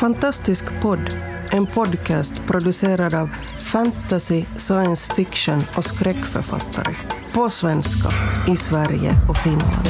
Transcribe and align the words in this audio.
Fantastisk 0.00 0.64
podd, 0.82 1.16
en 1.52 1.66
podcast 1.66 2.42
producerad 2.46 3.14
av 3.14 3.30
fantasy, 3.64 4.44
science 4.56 5.14
fiction 5.14 5.62
och 5.76 5.84
skräckförfattare. 5.84 6.94
På 7.32 7.50
svenska, 7.50 8.08
i 8.48 8.56
Sverige 8.56 9.14
och 9.28 9.36
Finland. 9.36 9.88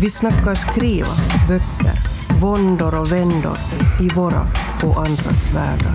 Vi 0.00 0.10
snackar 0.10 0.54
skriva, 0.54 1.08
böcker, 1.48 1.98
våndor 2.40 2.98
och 3.00 3.12
vändor 3.12 3.58
i 4.00 4.08
våra 4.08 4.46
och 4.84 5.06
andras 5.06 5.54
världar. 5.54 5.94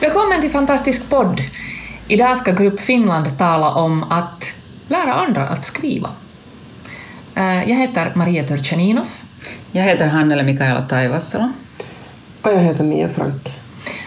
Välkommen 0.00 0.40
till 0.40 0.50
Fantastisk 0.50 1.10
podd. 1.10 1.40
Idag 2.08 2.36
ska 2.36 2.52
Grupp 2.52 2.80
Finland 2.80 3.38
tala 3.38 3.74
om 3.74 4.02
att 4.02 4.54
lära 4.88 5.14
andra 5.14 5.48
att 5.48 5.64
skriva. 5.64 6.10
Eh, 7.34 7.70
Jag 7.70 7.76
heter 7.76 8.12
Maria 8.14 8.44
Turchaninov 8.44 9.06
Jag 9.72 9.82
heter 9.82 10.06
Hannele 10.06 10.42
Mikaela 10.42 10.82
Taivasalo. 10.82 11.52
Och 12.42 12.52
jag 12.52 12.58
heter 12.60 12.84
Mia 12.84 13.08
Frank. 13.08 13.52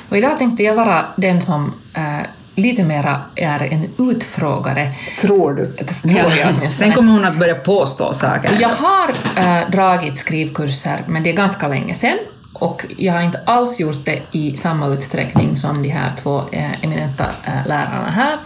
och 0.10 0.18
idag 0.18 0.38
tänkte 0.38 0.64
jag 0.64 0.76
vara 0.76 1.06
den 1.16 1.42
som 1.42 1.74
eh, 1.94 2.20
lite 2.56 2.84
mera 2.84 3.22
är 3.36 3.60
en 3.74 3.90
utfrågare. 4.10 4.92
Tror 5.22 5.54
du? 5.54 5.68
Tror 5.74 6.34
jag 6.62 6.72
Sen 6.72 6.92
kommer 6.92 7.12
hon 7.14 7.26
att 7.26 7.36
börja 7.40 7.56
påstå 7.56 8.14
saker. 8.14 8.52
Jag 8.60 8.70
har 8.70 9.10
äh, 9.38 9.70
dragit 9.70 10.18
skrivkurser, 10.18 11.02
men 11.08 11.24
det 11.24 11.30
är 11.30 11.34
ganska 11.34 11.68
länge 11.68 11.94
sedan. 11.96 12.18
Och 12.54 12.86
jag 12.98 13.14
har 13.14 13.22
inte 13.22 13.40
alls 13.46 13.80
gjort 13.80 14.06
det 14.06 14.22
i 14.32 14.58
samma 14.58 14.88
utsträckning 14.88 15.58
som 15.58 15.84
de 15.84 15.90
här 15.90 16.12
två 16.22 16.42
äh, 16.52 16.84
eminenta 16.84 17.26
äh, 17.46 17.68
lärarna 17.68 18.10
här, 18.10 18.38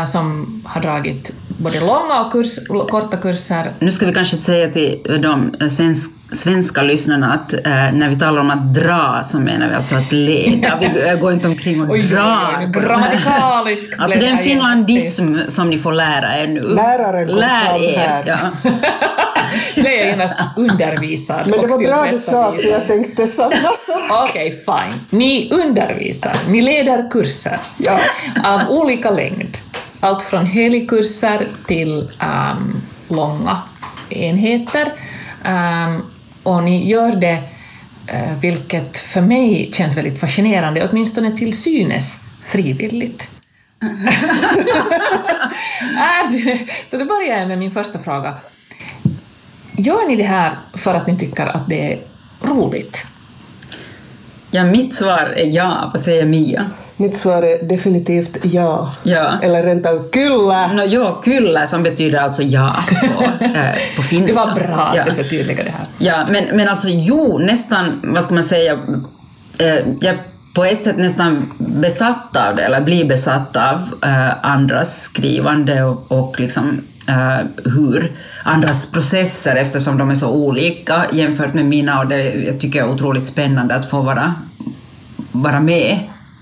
äh, 0.00 0.06
som 0.06 0.46
har 0.66 0.80
dragit 0.80 1.32
både 1.60 1.80
långa 1.80 2.20
och 2.20 2.32
kurs, 2.32 2.58
korta 2.90 3.16
kurser. 3.16 3.72
Nu 3.78 3.92
ska 3.92 4.06
vi 4.06 4.12
kanske 4.14 4.36
säga 4.36 4.70
till 4.70 4.98
de 5.22 5.54
eh, 5.60 5.68
svensk, 5.68 6.10
svenska 6.32 6.82
lyssnarna 6.82 7.32
att 7.32 7.52
eh, 7.52 7.92
när 7.92 8.08
vi 8.08 8.18
talar 8.18 8.40
om 8.40 8.50
att 8.50 8.74
dra 8.74 9.22
så 9.24 9.38
menar 9.40 9.68
vi 9.68 9.74
alltså 9.74 9.96
att 9.96 10.12
leda. 10.12 10.78
Vi 10.80 11.16
går 11.20 11.32
inte 11.32 11.48
omkring 11.48 11.82
och 11.82 11.90
Oj, 11.90 12.02
drar. 12.02 12.56
oj, 12.60 12.66
nu 12.66 12.80
grammatikaliskt 12.80 14.00
Alltså 14.00 14.18
det 14.20 14.26
är 14.26 14.30
en 14.32 14.38
finlandism 14.44 15.38
som 15.48 15.70
ni 15.70 15.78
får 15.78 15.92
lära 15.92 16.38
er 16.38 16.46
nu. 16.46 16.60
Läraren 16.60 17.26
kom 17.28 17.36
Lär 17.36 17.66
fram 17.68 17.82
er, 17.82 17.98
här. 17.98 18.24
Ja. 18.26 18.70
blev 19.74 19.92
jag 19.92 20.06
genast 20.06 20.34
undervisad 20.56 21.40
Men 21.46 21.60
det 21.60 21.66
var 21.66 21.78
bra 21.78 22.06
du 22.12 22.18
sa, 22.18 22.52
för 22.52 22.68
jag 22.68 22.86
tänkte 22.88 23.26
samma 23.26 23.50
sak. 23.50 24.02
Okej, 24.30 24.50
fine. 24.66 25.00
Ni 25.10 25.50
undervisar, 25.52 26.32
ni 26.48 26.60
leder 26.60 27.10
kurser 27.10 27.58
Ja. 27.76 27.98
av 28.44 28.60
olika 28.70 29.10
längd. 29.10 29.56
Allt 30.00 30.22
från 30.22 30.46
helgkurser 30.46 31.48
till 31.66 32.10
ehm, 32.18 32.80
långa 33.08 33.58
enheter. 34.10 34.92
Ehm, 35.44 36.02
och 36.42 36.62
ni 36.62 36.88
gör 36.88 37.16
det, 37.16 37.42
eh, 38.06 38.38
vilket 38.40 38.98
för 38.98 39.20
mig 39.20 39.70
känns 39.72 39.96
väldigt 39.96 40.20
fascinerande, 40.20 40.88
åtminstone 40.90 41.36
till 41.36 41.62
synes 41.62 42.16
frivilligt. 42.42 43.28
så 46.90 46.96
då 46.96 47.04
börjar 47.04 47.38
jag 47.38 47.48
med 47.48 47.58
min 47.58 47.70
första 47.70 47.98
fråga. 47.98 48.34
Gör 49.76 50.08
ni 50.08 50.16
det 50.16 50.24
här 50.24 50.52
för 50.74 50.94
att 50.94 51.06
ni 51.06 51.18
tycker 51.18 51.46
att 51.46 51.68
det 51.68 51.92
är 51.92 51.98
roligt? 52.42 53.06
ja, 54.50 54.64
mitt 54.64 54.94
svar 54.94 55.34
är 55.36 55.46
ja. 55.46 55.90
Vad 55.94 56.02
säger 56.02 56.26
Mia? 56.26 56.70
Mitt 57.00 57.16
svar 57.16 57.42
är 57.42 57.62
definitivt 57.68 58.38
ja. 58.42 58.92
Ja. 59.02 59.38
Eller 59.42 59.62
rent 59.62 59.86
av 59.86 60.10
kyllä. 60.12 60.72
No, 60.72 60.82
ja, 60.82 61.20
kyllä 61.24 61.66
som 61.66 61.82
betyder 61.82 62.18
alltså 62.18 62.42
ja 62.42 62.76
på, 63.00 63.24
eh, 63.44 63.96
på 63.96 64.02
finska. 64.02 64.26
Det 64.26 64.32
var 64.32 64.54
bra 64.54 64.86
att 64.86 64.96
ja. 64.96 65.04
du 65.04 65.12
förtydligade 65.12 65.62
det 65.62 65.76
här. 65.76 65.86
Ja, 65.98 66.26
men, 66.30 66.44
men 66.56 66.68
alltså 66.68 66.88
jo, 66.88 67.38
nästan, 67.38 68.00
vad 68.02 68.24
ska 68.24 68.34
man 68.34 68.44
säga, 68.44 68.78
eh, 69.58 69.76
jag 70.00 70.16
på 70.54 70.64
ett 70.64 70.84
sätt 70.84 70.96
nästan 70.96 71.52
besatt 71.58 72.36
av 72.36 72.56
det, 72.56 72.62
eller 72.62 72.80
blir 72.80 73.04
besatt 73.04 73.56
av 73.56 73.80
eh, 74.02 74.46
andras 74.46 75.02
skrivande 75.02 75.82
och, 75.82 76.12
och 76.12 76.40
liksom 76.40 76.80
eh, 77.08 77.46
hur 77.64 78.12
andras 78.42 78.90
processer, 78.90 79.56
eftersom 79.56 79.98
de 79.98 80.10
är 80.10 80.14
så 80.14 80.30
olika 80.30 81.04
jämfört 81.12 81.54
med 81.54 81.64
mina, 81.64 82.00
och 82.00 82.06
det 82.06 82.22
jag 82.22 82.60
tycker 82.60 82.78
jag 82.78 82.88
är 82.88 82.94
otroligt 82.94 83.26
spännande 83.26 83.74
att 83.74 83.90
få 83.90 84.00
vara, 84.02 84.34
vara 85.32 85.60
med 85.60 85.98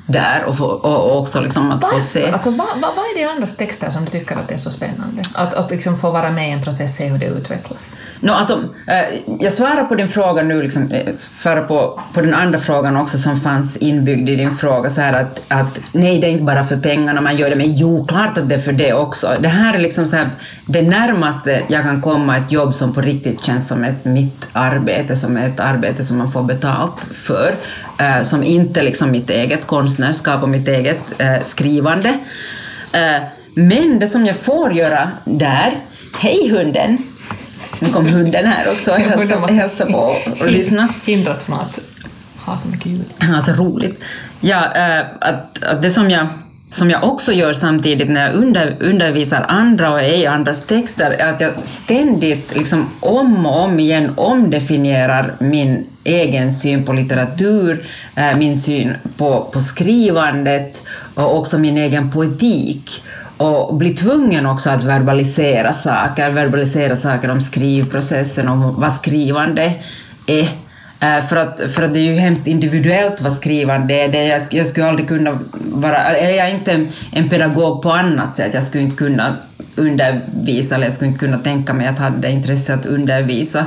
där 0.08 0.44
och, 0.46 0.58
få, 0.58 0.64
och, 0.64 1.10
och 1.10 1.18
också 1.18 1.40
liksom 1.40 1.70
att 1.70 1.80
få 1.80 2.00
se. 2.00 2.20
Varför? 2.20 2.32
Alltså, 2.32 2.50
vad, 2.50 2.66
vad, 2.66 2.96
vad 2.96 3.04
är 3.04 3.14
det 3.14 3.20
i 3.20 3.24
andras 3.24 3.56
texter 3.56 3.90
som 3.90 4.04
du 4.04 4.10
tycker 4.10 4.36
att 4.36 4.48
det 4.48 4.54
är 4.54 4.58
så 4.58 4.70
spännande? 4.70 5.22
Att, 5.34 5.54
att 5.54 5.70
liksom 5.70 5.98
få 5.98 6.10
vara 6.10 6.30
med 6.30 6.48
i 6.48 6.52
en 6.52 6.62
process, 6.62 6.96
se 6.96 7.06
hur 7.06 7.18
det 7.18 7.26
utvecklas? 7.26 7.94
No, 8.20 8.30
alltså, 8.30 8.64
eh, 8.86 9.36
jag 9.40 9.52
svarar 9.52 9.84
på 9.84 9.94
din 9.94 10.08
fråga 10.08 10.42
nu, 10.42 10.62
liksom, 10.62 10.90
eh, 10.90 11.14
svarar 11.14 11.62
på, 11.62 12.00
på 12.14 12.20
den 12.20 12.34
andra 12.34 12.58
frågan 12.58 12.96
också 12.96 13.18
som 13.18 13.40
fanns 13.40 13.76
inbyggd 13.76 14.28
i 14.28 14.36
din 14.36 14.56
fråga, 14.56 14.90
så 14.90 15.00
här 15.00 15.20
att, 15.22 15.40
att 15.48 15.80
nej, 15.92 16.20
det 16.20 16.26
är 16.26 16.30
inte 16.30 16.44
bara 16.44 16.64
för 16.64 16.76
pengarna 16.76 17.20
man 17.20 17.36
gör 17.36 17.50
det, 17.50 17.56
men 17.56 17.74
jo, 17.74 18.06
klart 18.06 18.38
att 18.38 18.48
det 18.48 18.54
är 18.54 18.58
för 18.58 18.72
det 18.72 18.92
också. 18.92 19.36
Det 19.40 19.48
här 19.48 19.74
är 19.74 19.78
liksom 19.78 20.08
så 20.08 20.16
här, 20.16 20.30
det 20.66 20.82
närmaste 20.82 21.62
jag 21.68 21.82
kan 21.82 22.02
komma 22.02 22.36
ett 22.36 22.52
jobb 22.52 22.74
som 22.74 22.94
på 22.94 23.00
riktigt 23.00 23.44
känns 23.44 23.68
som 23.68 23.84
ett 23.84 24.04
mitt 24.04 24.48
arbete, 24.52 25.16
som 25.16 25.36
ett 25.36 25.60
arbete 25.60 26.04
som 26.04 26.18
man 26.18 26.32
får 26.32 26.42
betalt 26.42 27.04
för, 27.14 27.54
eh, 27.98 28.22
som 28.22 28.44
inte 28.44 28.82
liksom 28.82 29.10
mitt 29.10 29.30
eget 29.30 29.66
konstnärskap 29.66 30.42
och 30.42 30.48
mitt 30.48 30.68
eget 30.68 31.20
eh, 31.20 31.44
skrivande. 31.44 32.08
Eh, 32.92 33.22
men 33.54 33.98
det 33.98 34.08
som 34.08 34.26
jag 34.26 34.36
får 34.36 34.72
göra 34.72 35.10
där, 35.24 35.80
hej 36.18 36.48
hunden, 36.48 36.98
nu 37.78 37.88
kom 37.88 38.06
hunden 38.06 38.46
här 38.46 38.72
också 38.72 38.90
och 38.90 39.00
Hunden 39.00 39.56
hälsa, 39.56 39.86
på 39.86 40.16
och 40.40 40.50
lyssna. 40.50 40.88
Hindras 41.04 41.42
från 41.42 41.60
att 41.60 41.80
ha 42.44 42.58
så 42.58 42.68
mycket 42.68 42.86
ljud. 42.86 43.04
Alltså 43.34 43.52
roligt. 43.52 44.02
Ja, 44.40 44.64
äh, 44.74 45.00
att, 45.20 45.62
att 45.62 45.82
det 45.82 45.90
som 45.90 46.10
jag, 46.10 46.26
som 46.70 46.90
jag 46.90 47.04
också 47.04 47.32
gör 47.32 47.52
samtidigt 47.52 48.10
när 48.10 48.26
jag 48.26 48.34
under, 48.34 48.76
undervisar 48.80 49.44
andra 49.48 49.90
och 49.90 50.00
är 50.00 50.14
i 50.14 50.26
andras 50.26 50.66
texter 50.66 51.10
är 51.10 51.32
att 51.32 51.40
jag 51.40 51.52
ständigt 51.64 52.54
liksom 52.56 52.90
om 53.00 53.46
och 53.46 53.60
om 53.60 53.80
igen 53.80 54.12
omdefinierar 54.16 55.34
min 55.38 55.86
egen 56.08 56.52
syn 56.52 56.84
på 56.84 56.92
litteratur, 56.92 57.86
eh, 58.16 58.36
min 58.36 58.60
syn 58.60 58.94
på, 59.16 59.48
på 59.52 59.60
skrivandet 59.60 60.82
och 61.14 61.38
också 61.38 61.58
min 61.58 61.78
egen 61.78 62.10
poetik 62.10 63.02
och 63.36 63.74
bli 63.74 63.94
tvungen 63.94 64.46
också 64.46 64.70
att 64.70 64.84
verbalisera 64.84 65.72
saker, 65.72 66.30
verbalisera 66.30 66.96
saker 66.96 67.30
om 67.30 67.40
skrivprocessen, 67.40 68.48
om 68.48 68.80
vad 68.80 68.92
skrivande 68.92 69.72
är. 70.26 70.48
Eh, 71.00 71.26
för 71.28 71.36
att, 71.36 71.60
för 71.74 71.82
att 71.82 71.92
det 71.94 71.98
är 71.98 72.12
ju 72.12 72.14
hemskt 72.14 72.46
individuellt 72.46 73.20
vad 73.20 73.32
skrivande 73.32 73.94
är. 73.94 74.08
Det, 74.08 74.24
jag, 74.24 74.42
jag 74.50 74.66
skulle 74.66 74.86
aldrig 74.86 75.08
kunna 75.08 75.38
vara... 75.72 75.96
är 76.16 76.36
jag 76.36 76.50
inte 76.50 76.72
en, 76.72 76.88
en 77.12 77.28
pedagog 77.28 77.82
på 77.82 77.92
annat 77.92 78.36
sätt. 78.36 78.54
Jag 78.54 78.62
skulle 78.62 78.84
inte 78.84 78.96
kunna 78.96 79.36
undervisa, 79.76 80.74
eller 80.74 80.86
jag 80.86 80.94
skulle 80.94 81.08
inte 81.08 81.24
kunna 81.24 81.38
tänka 81.38 81.74
mig 81.74 81.86
att 81.86 81.98
ha 81.98 82.10
det 82.10 82.30
intresse 82.30 82.74
att 82.74 82.86
undervisa 82.86 83.66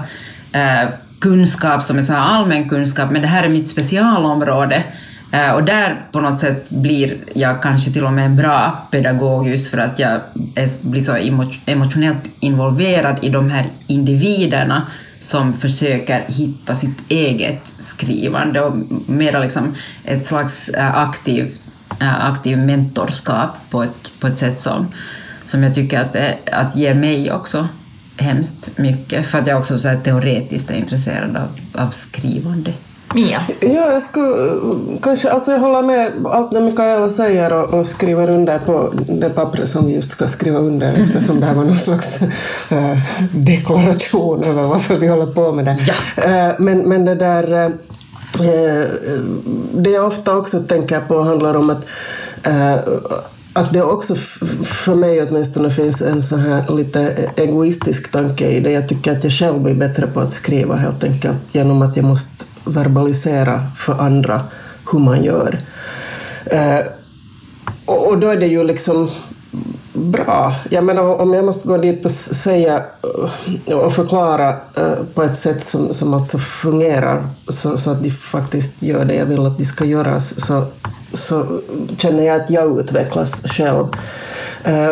eh, 0.53 0.89
kunskap 1.21 1.83
som 1.83 1.97
är 1.97 2.01
så 2.01 2.13
här 2.13 2.19
allmän 2.19 2.69
kunskap, 2.69 3.11
men 3.11 3.21
det 3.21 3.27
här 3.27 3.43
är 3.43 3.49
mitt 3.49 3.67
specialområde. 3.67 4.83
Eh, 5.31 5.51
och 5.51 5.63
där 5.63 6.01
på 6.11 6.21
något 6.21 6.39
sätt 6.39 6.69
blir 6.69 7.17
jag 7.33 7.61
kanske 7.61 7.91
till 7.91 8.03
och 8.03 8.13
med 8.13 8.25
en 8.25 8.35
bra 8.35 8.87
pedagog 8.91 9.47
just 9.47 9.67
för 9.67 9.77
att 9.77 9.99
jag 9.99 10.21
blir 10.81 11.01
så 11.01 11.15
emotionellt 11.65 12.23
involverad 12.39 13.15
i 13.21 13.29
de 13.29 13.49
här 13.49 13.65
individerna 13.87 14.81
som 15.21 15.53
försöker 15.53 16.23
hitta 16.27 16.75
sitt 16.75 16.97
eget 17.09 17.61
skrivande 17.79 18.61
och 18.61 18.73
mera 19.05 19.39
liksom 19.39 19.75
ett 20.03 20.25
slags 20.25 20.69
eh, 20.69 20.97
aktiv, 20.97 21.55
eh, 21.99 22.25
aktiv 22.25 22.57
mentorskap 22.57 23.49
på 23.69 23.83
ett, 23.83 24.19
på 24.19 24.27
ett 24.27 24.37
sätt 24.37 24.59
som, 24.59 24.87
som 25.45 25.63
jag 25.63 25.75
tycker 25.75 25.99
att, 25.99 26.15
att 26.51 26.75
ger 26.75 26.93
mig 26.93 27.31
också 27.31 27.67
hemskt 28.17 28.77
mycket, 28.77 29.25
för 29.25 29.39
att 29.39 29.47
jag 29.47 29.59
också 29.59 29.79
så 29.79 29.87
här 29.87 29.99
teoretiskt 30.03 30.69
är 30.69 30.75
intresserad 30.75 31.37
av, 31.37 31.81
av 31.83 31.89
skrivande. 31.89 32.73
Mia? 33.15 33.41
Ja, 33.59 33.91
jag 33.91 34.03
skulle 34.03 34.51
kanske, 35.01 35.29
alltså 35.29 35.51
jag 35.51 35.59
håller 35.59 35.83
med 35.83 36.11
allt 36.25 36.51
det 36.51 36.61
Mikaela 36.61 37.09
säger 37.09 37.53
och, 37.53 37.73
och 37.73 37.87
skriver 37.87 38.29
under 38.29 38.59
på 38.59 38.93
det 39.07 39.29
pappret 39.29 39.69
som 39.69 39.85
vi 39.85 39.95
just 39.95 40.11
ska 40.11 40.27
skriva 40.27 40.57
under 40.59 40.93
eftersom 40.93 41.39
det 41.39 41.45
här 41.45 41.55
var 41.55 41.63
någon 41.63 41.77
slags 41.77 42.21
eh, 42.69 42.97
deklaration 43.31 44.43
över 44.43 44.63
varför 44.63 44.95
vi 44.95 45.07
håller 45.07 45.25
på 45.25 45.51
med 45.51 45.65
det. 45.65 45.77
Eh, 46.15 46.55
men, 46.59 46.89
men 46.89 47.05
det 47.05 47.15
där, 47.15 47.65
eh, 47.65 47.71
det 49.73 49.89
jag 49.89 50.07
ofta 50.07 50.37
också 50.37 50.59
tänker 50.59 50.99
på 50.99 51.23
handlar 51.23 51.53
om 51.53 51.69
att 51.69 51.85
att 53.53 53.73
det 53.73 53.83
också 53.83 54.15
för 54.63 54.95
mig 54.95 55.21
åtminstone 55.21 55.71
finns 55.71 56.01
en 56.01 56.21
så 56.21 56.37
här 56.37 56.75
lite 56.75 57.01
e-, 57.01 57.29
egoistisk 57.35 58.11
tanke 58.11 58.47
i 58.47 58.59
det. 58.59 58.71
Jag 58.71 58.87
tycker 58.89 59.11
att 59.11 59.23
jag 59.23 59.33
själv 59.33 59.59
blir 59.61 59.75
bättre 59.75 60.07
på 60.07 60.19
att 60.19 60.31
skriva 60.31 60.75
helt 60.75 61.03
enkelt 61.03 61.37
genom 61.51 61.81
att 61.81 61.97
jag 61.97 62.05
måste 62.05 62.45
verbalisera 62.65 63.61
för 63.77 63.93
andra 63.93 64.41
hur 64.91 64.99
man 64.99 65.23
gör. 65.23 65.59
Eh, 66.45 66.79
och 67.85 68.07
och 68.07 68.17
då 68.17 68.27
är 68.27 68.37
det 68.37 68.47
ju 68.47 68.63
liksom 68.63 69.11
bra. 69.93 70.55
Jag 70.69 70.83
menar, 70.83 71.21
om 71.21 71.33
jag 71.33 71.45
måste 71.45 71.67
gå 71.67 71.77
dit 71.77 72.05
och 72.05 72.11
säga 72.11 72.83
eh, 73.65 73.77
och 73.77 73.93
förklara 73.93 74.49
eh, 74.49 75.03
på 75.13 75.23
ett 75.23 75.35
sätt 75.35 75.63
som, 75.63 75.93
som 75.93 76.13
alltså 76.13 76.37
fungerar 76.37 77.27
så, 77.47 77.77
så 77.77 77.91
att 77.91 78.03
de 78.03 78.11
faktiskt 78.11 78.73
gör 78.79 79.05
det 79.05 79.15
jag 79.15 79.25
vill 79.25 79.45
att 79.45 79.57
de 79.57 79.65
ska 79.65 79.85
göra 79.85 80.19
så, 80.19 80.65
så 81.13 81.61
känner 81.97 82.23
jag 82.23 82.41
att 82.41 82.49
jag 82.49 82.79
utvecklas 82.79 83.41
själv. 83.45 83.85
Eh, 84.63 84.89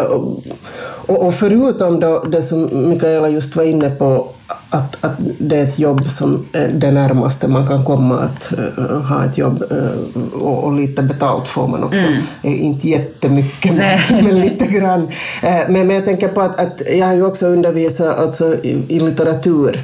och, 1.07 1.25
och 1.25 1.33
förutom 1.33 1.99
då 1.99 2.23
det 2.23 2.41
som 2.41 2.89
Mikaela 2.89 3.29
just 3.29 3.55
var 3.55 3.63
inne 3.63 3.89
på, 3.89 4.27
att, 4.69 5.05
att 5.05 5.17
det 5.37 5.57
är 5.57 5.63
ett 5.63 5.79
jobb 5.79 6.09
som 6.09 6.45
är 6.53 6.67
det 6.67 6.91
närmaste 6.91 7.47
man 7.47 7.67
kan 7.67 7.85
komma 7.85 8.19
att 8.19 8.53
uh, 8.77 9.01
ha 9.01 9.25
ett 9.25 9.37
jobb 9.37 9.63
uh, 9.71 10.23
och, 10.41 10.63
och, 10.63 10.73
lite 10.73 11.03
betalt 11.03 11.47
får 11.47 11.67
man 11.67 11.83
också. 11.83 12.05
Mm. 12.05 12.23
Inte 12.41 12.87
jättemycket, 12.87 13.75
men, 13.75 13.99
men 14.23 14.41
lite 14.41 14.65
grann. 14.65 15.01
Uh, 15.01 15.09
men, 15.43 15.87
men 15.87 15.89
jag 15.89 16.05
tänker 16.05 16.27
på 16.27 16.41
att, 16.41 16.59
att 16.59 16.81
jag 16.91 17.07
har 17.07 17.13
ju 17.13 17.25
också 17.25 17.47
undervisat 17.47 18.19
alltså, 18.19 18.55
i, 18.55 18.85
i 18.87 18.99
litteratur 18.99 19.83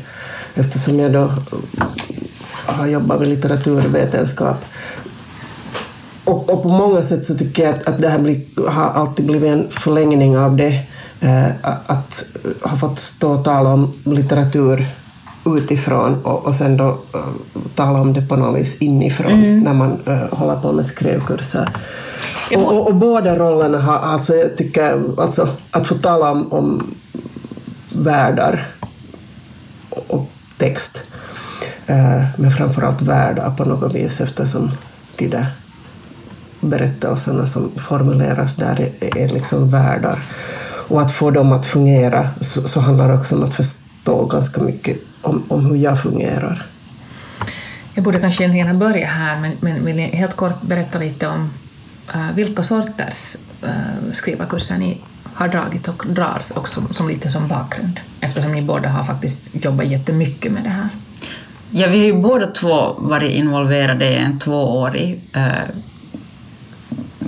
eftersom 0.56 1.00
jag 1.00 1.12
då 1.12 1.32
har 2.66 2.88
jobbat 2.88 3.20
med 3.20 3.28
litteraturvetenskap. 3.28 4.58
Och, 6.26 6.50
och, 6.50 6.64
på 6.64 6.70
många 6.70 7.02
sätt 7.02 7.26
så 7.26 7.36
tycker 7.36 7.64
jag 7.64 7.76
att, 7.76 7.88
att 7.88 8.02
det 8.02 8.10
här 8.10 8.20
blir, 8.20 8.70
har 8.70 8.90
alltid 8.90 9.26
blivit 9.26 9.52
en 9.52 9.70
förlängning 9.70 10.38
av 10.38 10.56
det 10.56 10.86
Eh, 11.26 11.50
att 11.86 12.26
ha 12.62 12.78
fått 12.78 13.00
stå 13.00 13.32
och 13.32 13.44
tala 13.44 13.74
om 13.74 13.94
litteratur 14.04 14.86
utifrån 15.46 16.24
och, 16.24 16.46
och 16.46 16.56
sen 16.56 16.78
då 16.78 16.88
uh, 16.88 17.26
tala 17.76 18.02
om 18.02 18.14
det 18.14 18.22
på 18.22 18.36
något 18.36 18.60
vis 18.60 18.78
inifrån 18.78 19.32
mm. 19.32 19.60
när 19.60 19.74
man 19.74 20.00
uh, 20.08 20.34
håller 20.34 20.56
på 20.56 20.72
med 20.72 20.86
skrivkurser. 20.86 21.70
Och, 22.56 22.74
och, 22.74 22.88
och, 22.88 22.96
båda 22.96 23.36
rollerna 23.36 23.82
har, 23.82 24.00
alltså 24.00 24.34
jag 24.34 24.58
tycker, 24.58 25.02
alltså 25.18 25.50
att 25.72 25.88
få 25.88 25.96
tala 25.96 26.32
om, 26.32 26.54
om 26.54 26.96
världar 27.96 28.68
och, 29.90 30.06
och 30.08 30.30
text, 30.58 31.02
uh, 31.90 32.26
men 32.38 32.52
framförallt 32.52 33.02
världar 33.02 33.52
på 33.58 33.66
något 33.66 33.94
vis 33.94 34.22
eftersom 34.22 34.72
de 35.18 35.28
där 35.28 35.46
berättelserna 36.70 37.48
som 37.48 37.72
formuleras 37.78 38.56
där 38.56 38.92
är, 39.00 39.18
är 39.18 39.30
liksom 39.30 39.70
världar. 39.70 40.20
Och 40.88 41.02
att 41.02 41.12
få 41.12 41.32
dem 41.32 41.52
att 41.52 41.66
fungera 41.66 42.30
så, 42.42 42.68
så 42.68 42.80
handlar 42.80 43.08
det 43.08 43.14
också 43.14 43.36
om 43.36 43.44
att 43.44 43.54
förstå 43.54 44.26
ganska 44.26 44.62
mycket 44.62 44.98
om, 45.22 45.44
om 45.48 45.66
hur 45.66 45.76
jag 45.76 46.02
fungerar. 46.02 46.66
Jag 47.94 48.04
borde 48.04 48.20
kanske 48.20 48.44
egentligen 48.44 48.68
ha 48.68 48.74
börjat 48.74 49.10
här, 49.10 49.40
men, 49.40 49.52
men 49.60 49.86
vill 49.86 49.96
ni 49.96 50.16
helt 50.16 50.36
kort 50.36 50.62
berätta 50.62 51.00
lite 51.00 51.28
om 51.28 51.50
uh, 52.16 52.32
vilka 52.36 52.64
sorters 52.64 53.36
uh, 53.64 54.12
skrivarkurser 54.12 54.78
ni 54.78 55.02
har 55.34 55.48
dragit 55.48 55.88
och 55.88 56.04
drar 56.08 56.42
också 56.56 56.84
som 56.92 57.08
lite 57.08 57.30
som 57.30 57.48
bakgrund, 57.48 58.00
eftersom 58.22 58.52
ni 58.52 58.62
båda 58.62 58.90
har 58.90 59.04
faktiskt 59.04 59.50
jobbat 59.52 59.88
jättemycket 59.88 60.52
med 60.52 60.64
det 60.64 60.70
här. 60.70 60.90
Ja, 61.72 61.88
vi 61.88 61.98
har 61.98 62.06
ju 62.06 62.14
båda 62.14 62.48
två 62.48 62.96
varit 62.98 63.32
involverade 63.32 64.06
i 64.06 64.16
en 64.16 64.40
tvåårig 64.40 65.22
uh, 65.38 65.44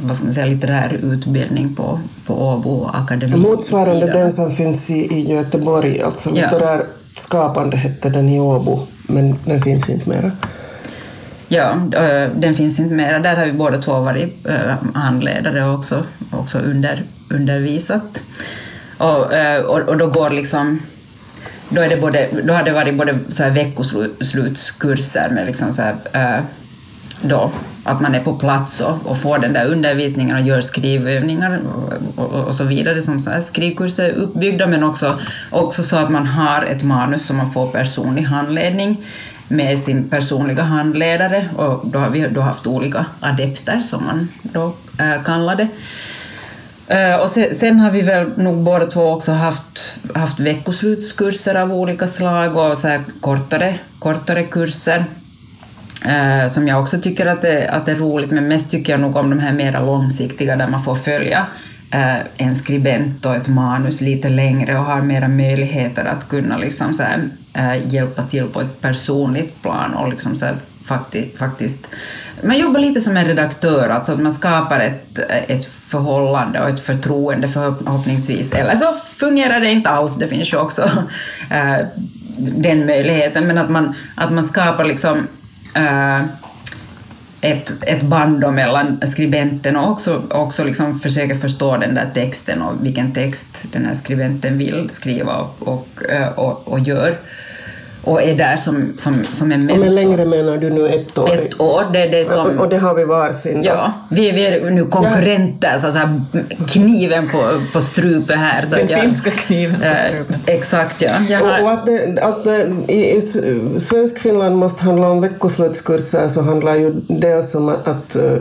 vad 0.08 0.18
ska 0.18 0.26
man 0.26 0.34
säga, 0.34 0.46
litterär 0.46 1.00
utbildning 1.04 1.76
på, 1.76 2.00
på 2.26 2.34
Åbo 2.34 2.90
akademi. 2.94 3.38
Motsvarande 3.38 4.12
den 4.12 4.32
som 4.32 4.52
finns 4.52 4.90
i, 4.90 5.16
i 5.18 5.34
Göteborg, 5.34 6.02
alltså 6.02 6.32
litterär 6.32 6.78
ja. 6.78 6.86
skapande 7.16 7.78
hette 7.78 8.10
den 8.10 8.30
i 8.30 8.40
Åbo, 8.40 8.80
men 9.08 9.36
den 9.46 9.62
finns 9.62 9.90
inte 9.90 10.10
mera. 10.10 10.32
Ja, 11.48 11.76
den 12.36 12.56
finns 12.56 12.80
inte 12.80 12.96
mera. 12.96 13.20
Där 13.20 13.36
har 13.36 13.46
vi 13.46 13.52
båda 13.54 13.82
två 13.82 14.00
varit 14.00 14.48
handledare 14.94 15.64
och 15.64 15.74
också, 15.74 16.04
också 16.32 16.58
under, 16.58 17.04
undervisat. 17.30 18.22
Och, 18.98 19.26
och, 19.66 19.80
och 19.80 19.98
då 19.98 20.08
går 20.08 20.30
liksom 20.30 20.80
då, 21.70 21.82
är 21.82 21.90
det 21.90 21.98
både, 21.98 22.28
då 22.44 22.54
har 22.54 22.64
det 22.64 22.72
varit 22.72 22.98
både 22.98 23.20
så 23.30 23.44
här 23.44 23.52
veckoslutskurser 23.52 25.30
med 25.30 25.46
liksom 25.46 25.74
så 25.74 25.82
här, 25.82 25.96
då 27.22 27.52
att 27.84 28.02
man 28.02 28.16
är 28.16 28.20
på 28.20 28.34
plats 28.34 28.82
och, 28.82 28.98
och 29.06 29.18
får 29.18 29.38
den 29.38 29.54
där 29.54 29.66
undervisningen 29.66 30.36
och 30.36 30.42
gör 30.42 30.62
skrivövningar 30.62 31.60
och, 32.16 32.24
och, 32.24 32.48
och 32.48 32.56
så 32.56 32.64
vidare 32.64 33.02
som 33.02 33.22
så 33.22 33.30
här. 33.30 33.42
Skrivkurser 33.42 34.06
är 34.06 34.14
uppbyggda, 34.14 34.68
men 34.68 34.84
också, 34.84 35.20
också 35.50 35.84
så 35.84 35.96
att 35.96 36.10
man 36.10 36.28
har 36.28 36.64
ett 36.64 36.84
manus 36.84 37.26
som 37.26 37.38
man 37.38 37.52
får 37.52 37.68
personlig 37.68 38.24
handledning 38.24 38.98
med 39.48 39.84
sin 39.84 40.10
personliga 40.10 40.64
handledare. 40.64 41.50
Och 41.56 41.88
då 41.88 42.00
har 42.00 42.10
vi 42.10 42.28
då 42.28 42.42
haft 42.42 42.68
olika 42.68 43.06
adepter 43.20 43.82
som 43.82 44.06
man 44.06 44.28
då 44.42 44.74
äh, 45.00 45.24
kallar 45.24 45.56
det. 45.56 45.68
Eh, 46.88 47.16
och 47.16 47.30
sen, 47.30 47.56
sen, 47.56 47.80
har 47.80 47.92
vi 47.92 48.02
väl 48.02 48.32
nog 48.38 48.64
båda 48.64 48.86
två 48.86 49.12
också 49.12 49.32
haft, 49.32 49.98
haft 50.16 50.40
veckoslutskurser 50.40 51.56
av 51.56 51.74
olika 51.74 52.08
slag 52.08 52.58
och 52.58 52.78
så 52.78 53.00
kortare, 53.22 53.80
kortare 54.00 54.44
kurser 54.44 55.06
eh, 56.08 56.52
som 56.52 56.68
jag 56.68 56.82
också 56.82 57.02
tycker 57.02 57.26
att 57.26 57.42
det, 57.42 57.70
att 57.70 57.86
det 57.86 57.92
är 57.92 57.96
roligt, 57.96 58.32
men 58.32 58.48
mest 58.48 58.72
tycker 58.72 58.94
jag 58.94 59.00
nog 59.00 59.16
om 59.16 59.30
de 59.30 59.40
här 59.40 59.54
mera 59.54 59.80
långsiktiga 59.80 60.56
där 60.56 60.68
man 60.68 60.84
får 60.84 60.96
följa 60.96 61.46
eh, 61.92 62.18
en 62.38 62.56
skribent 62.56 63.26
och 63.26 63.36
ett 63.36 63.48
manus 63.48 64.02
lite 64.02 64.30
längre 64.30 64.80
och 64.80 64.86
har 64.86 65.02
mera 65.02 65.28
möjligheter 65.28 66.06
att 66.06 66.30
kunna 66.30 66.58
liksom 66.58 66.94
så 66.94 67.04
här, 67.04 67.20
eh, 67.54 67.94
hjälpa 67.94 68.24
till 68.24 68.48
på 68.48 68.62
ett 68.62 68.82
personligt 68.82 69.62
plan 69.62 69.94
och 69.94 70.10
liksom 70.10 70.40
så 70.40 70.46
här, 70.46 70.56
fakti, 70.86 71.26
faktiskt 71.38 71.88
man 72.44 72.58
jobbar 72.58 72.80
lite 72.80 73.02
som 73.02 73.18
en 73.18 73.26
redaktör, 73.26 73.90
alltså 73.90 74.12
att 74.12 74.20
man 74.20 74.34
skapar 74.34 74.80
ett, 74.80 75.20
ett 75.48 75.66
förhållande 75.66 76.62
och 76.62 76.70
ett 76.70 76.80
förtroende 76.80 77.48
förhoppningsvis, 77.48 78.54
eller 78.54 78.76
så 78.76 78.96
fungerar 79.16 79.60
det 79.60 79.70
inte 79.70 79.90
alls, 79.90 80.16
det 80.16 80.28
finns 80.28 80.54
ju 80.54 80.58
också 80.58 80.82
äh, 81.50 81.86
den 82.38 82.86
möjligheten, 82.86 83.48
men 83.48 83.58
att 83.58 83.70
man, 83.70 83.96
att 84.16 84.32
man 84.32 84.44
skapar 84.44 84.86
liksom 84.86 85.28
Eh, 85.78 86.26
ett, 87.42 87.72
ett 87.82 88.02
band 88.02 88.54
mellan 88.54 89.02
skribenten 89.08 89.76
och 89.76 89.92
också, 89.92 90.24
också 90.30 90.64
liksom 90.64 91.00
försöka 91.00 91.36
förstå 91.36 91.78
den 91.78 91.96
där 91.96 92.10
texten 92.14 92.62
och 92.62 92.86
vilken 92.86 93.14
text 93.14 93.46
den 93.72 93.86
här 93.86 93.96
skribenten 93.96 94.58
vill 94.58 94.90
skriva 94.90 95.36
och, 95.36 95.68
och, 95.68 96.10
eh, 96.10 96.28
och, 96.28 96.68
och 96.68 96.80
gör 96.80 97.18
och 98.08 98.24
är 98.24 98.36
där 98.36 98.58
som, 98.58 98.94
som, 99.00 99.24
som 99.34 99.52
en 99.52 99.60
mentor. 99.60 99.78
Men 99.78 99.96
längre 99.96 100.26
menar 100.26 100.58
du 100.58 100.70
nu 100.70 100.88
ett 100.88 101.18
år? 101.18 101.34
Ett 101.34 101.62
år, 101.62 101.84
det 101.94 102.04
är 102.04 102.12
det 102.12 102.26
som... 102.26 102.48
Och, 102.48 102.64
och 102.64 102.70
det 102.70 102.78
har 102.78 102.96
vi 102.96 103.04
varsin? 103.04 103.64
Ja, 103.64 103.94
vi, 104.10 104.32
vi 104.32 104.46
är 104.46 104.72
nu 104.72 104.86
konkurrenter, 104.86 105.72
ja. 105.74 105.80
så, 105.80 105.92
så 105.92 105.98
här, 105.98 106.22
kniven 106.68 107.28
på, 107.28 107.38
på 107.74 107.82
strupen 107.82 108.40
här. 108.40 108.66
Så 108.66 108.76
Den 108.76 108.88
jag, 108.88 109.02
finska 109.02 109.32
kniven 109.32 109.76
på 109.76 109.96
strupen. 110.08 110.36
Äh, 110.46 110.56
exakt, 110.56 111.02
ja. 111.02 111.12
Har... 111.12 111.64
Och, 111.64 111.72
att, 111.72 111.86
det, 111.86 112.22
att 112.22 112.48
i, 112.88 113.16
i 113.16 113.22
svensk 113.80 114.20
Finland 114.20 114.56
måste 114.56 114.84
handla 114.84 115.08
om 115.08 115.22
veckoslutskurser 115.22 116.28
så 116.28 116.42
handlar 116.42 116.76
ju 116.76 116.94
dels 117.08 117.56
om 117.56 117.70
att, 117.70 117.88
att 117.88 118.16
uh, 118.16 118.38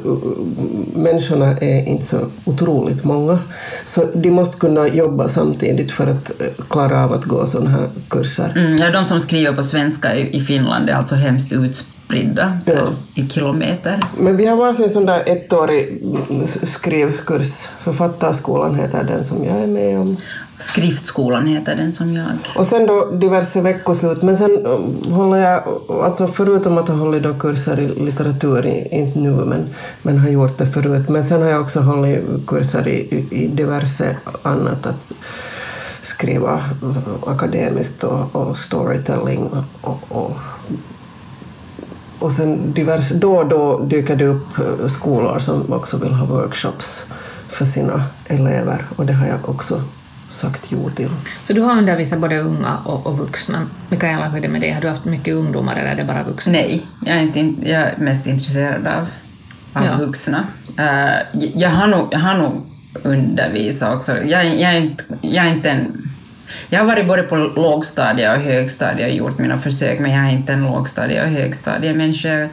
människorna 0.94 1.46
är 1.60 1.88
inte 1.88 2.04
så 2.04 2.16
otroligt 2.44 3.04
många. 3.04 3.38
Så 3.84 4.04
de 4.14 4.30
måste 4.30 4.58
kunna 4.58 4.88
jobba 4.88 5.28
samtidigt 5.28 5.90
för 5.90 6.06
att 6.06 6.30
klara 6.70 7.04
av 7.04 7.12
att 7.12 7.24
gå 7.24 7.46
sådana 7.46 7.70
här 7.70 7.88
kurser. 8.08 8.52
Mm, 8.56 8.76
ja, 8.76 8.90
de 8.90 9.04
som 9.04 9.20
skriver 9.20 9.55
på 9.56 9.62
svenska 9.62 10.16
i 10.16 10.40
Finland 10.40 10.90
är 10.90 10.94
alltså 10.94 11.14
hemskt 11.14 11.52
utspridda 11.52 12.58
så 12.66 12.72
ja. 12.72 12.88
i 13.14 13.28
kilometer. 13.28 14.04
Men 14.18 14.36
vi 14.36 14.46
har 14.46 14.56
varsin 14.56 14.90
sån 14.90 15.06
där 15.06 15.22
ettårig 15.26 16.02
skrivkurs. 16.62 17.68
Författarskolan 17.80 18.74
heter 18.74 19.04
den 19.04 19.24
som 19.24 19.44
jag 19.44 19.56
är 19.56 19.66
med 19.66 19.98
om. 19.98 20.16
Skriftskolan 20.58 21.46
heter 21.46 21.76
den 21.76 21.92
som 21.92 22.14
jag. 22.14 22.26
Och 22.56 22.66
sen 22.66 22.86
då 22.86 23.10
diverse 23.10 23.60
veckoslut. 23.60 24.22
Men 24.22 24.36
sen 24.36 24.66
um, 24.66 25.12
håller 25.12 25.38
jag, 25.38 25.62
alltså 26.04 26.26
förutom 26.26 26.78
att 26.78 26.88
ha 26.88 26.96
hållit 26.96 27.22
då 27.22 27.34
kurser 27.34 27.80
i 27.80 28.04
litteratur, 28.04 28.66
inte 28.90 29.18
nu 29.18 29.30
men, 29.30 29.66
men 30.02 30.18
har 30.18 30.28
gjort 30.28 30.58
det 30.58 30.66
förut, 30.66 31.08
men 31.08 31.24
sen 31.24 31.42
har 31.42 31.48
jag 31.48 31.60
också 31.60 31.80
hållit 31.80 32.46
kurser 32.46 32.88
i, 32.88 33.26
i 33.30 33.46
diverse 33.46 34.16
annat. 34.42 34.86
Att, 34.86 35.12
skriva 36.06 36.64
akademiskt 37.26 38.04
och, 38.04 38.36
och 38.36 38.58
storytelling 38.58 39.50
och, 39.80 39.98
och, 40.08 40.36
och 42.18 42.32
sen 42.32 42.72
diverse, 42.72 43.14
då 43.14 43.36
och 43.36 43.48
då 43.48 43.78
dyker 43.78 44.16
det 44.16 44.24
upp 44.24 44.58
eh, 44.58 44.86
skolor 44.86 45.38
som 45.38 45.72
också 45.72 45.96
vill 45.96 46.12
ha 46.12 46.26
workshops 46.26 47.06
för 47.48 47.64
sina 47.64 48.04
elever 48.26 48.84
och 48.96 49.06
det 49.06 49.12
har 49.12 49.26
jag 49.26 49.48
också 49.48 49.82
sagt 50.28 50.66
jo 50.68 50.90
till. 50.90 51.10
Så 51.42 51.52
du 51.52 51.60
har 51.60 51.78
undervisat 51.78 52.20
både 52.20 52.38
unga 52.38 52.78
och, 52.84 53.06
och 53.06 53.18
vuxna. 53.18 53.66
Mikaela, 53.88 54.28
hur 54.28 54.38
är 54.38 54.42
det 54.42 54.48
med 54.48 54.60
det? 54.60 54.70
Har 54.70 54.80
du 54.80 54.88
haft 54.88 55.04
mycket 55.04 55.34
ungdomar 55.34 55.76
eller 55.76 55.90
är 55.90 55.96
det 55.96 56.04
bara 56.04 56.22
vuxna? 56.22 56.52
Nej, 56.52 56.86
jag 57.00 57.16
är, 57.16 57.20
inte, 57.20 57.70
jag 57.70 57.82
är 57.82 57.94
mest 57.96 58.26
intresserad 58.26 58.86
av, 58.86 59.06
av 59.72 59.84
ja. 59.84 60.06
vuxna. 60.06 60.46
Uh, 60.78 61.40
jag, 61.54 61.70
har 61.70 61.86
nog, 61.86 62.08
jag 62.10 62.18
har 62.18 62.38
nog 62.38 62.52
undervisa 63.02 63.94
också. 63.94 64.22
Jag, 64.24 64.46
jag, 64.46 64.74
är 64.74 64.80
inte, 64.80 65.04
jag 65.20 65.46
är 65.46 65.50
inte 65.50 65.70
en... 65.70 65.86
Jag 66.68 66.80
har 66.80 66.86
varit 66.86 67.06
både 67.08 67.22
på 67.22 67.36
lågstadie 67.36 68.36
och 68.36 68.42
högstadie 68.42 69.06
och 69.06 69.14
gjort 69.14 69.38
mina 69.38 69.58
försök, 69.58 69.98
men 69.98 70.10
jag 70.10 70.24
är 70.24 70.30
inte 70.30 70.52
en 70.52 70.62
lågstadie 70.62 71.22
och 71.22 71.28
högstadiemänniska. 71.28 72.48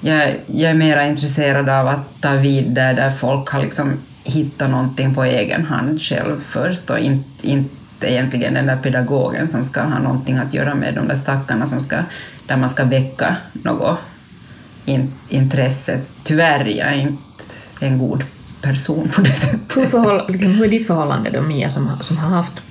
Jag, 0.00 0.36
jag 0.46 0.70
är 0.70 0.74
mer 0.74 1.02
intresserad 1.02 1.68
av 1.68 1.88
att 1.88 2.20
ta 2.20 2.32
vid 2.32 2.70
där, 2.70 2.94
där 2.94 3.10
folk 3.10 3.48
har 3.48 3.62
liksom 3.62 3.92
hittat 4.24 4.70
någonting 4.70 5.14
på 5.14 5.24
egen 5.24 5.64
hand 5.64 6.02
själv 6.02 6.44
först 6.48 6.90
och 6.90 6.98
inte, 6.98 7.48
inte 7.48 8.12
egentligen 8.12 8.54
den 8.54 8.66
där 8.66 8.76
pedagogen 8.76 9.48
som 9.48 9.64
ska 9.64 9.80
ha 9.80 9.98
någonting 9.98 10.36
att 10.36 10.54
göra 10.54 10.74
med 10.74 10.94
de 10.94 11.08
där 11.08 11.16
stackarna 11.16 11.66
som 11.66 11.80
ska, 11.80 11.96
där 12.46 12.56
man 12.56 12.70
ska 12.70 12.84
väcka 12.84 13.36
något 13.52 13.98
in, 14.84 15.12
intresse. 15.28 16.00
Tyvärr 16.24 16.68
är 16.68 16.78
jag 16.78 16.96
inte 16.96 17.44
en 17.80 17.98
god 17.98 18.24
person 18.62 19.12
på 19.14 19.20
det 19.20 19.32
sättet. 19.32 19.76
Hur, 19.76 19.86
förhåll, 19.86 20.22
liksom, 20.28 20.52
hur 20.52 20.64
är 20.64 20.70
ditt 20.70 20.86
förhållande 20.86 21.30
då, 21.30 21.42
Mia, 21.42 21.68
som, 21.68 21.90
som 22.00 22.16
har 22.16 22.28
haft, 22.28 22.62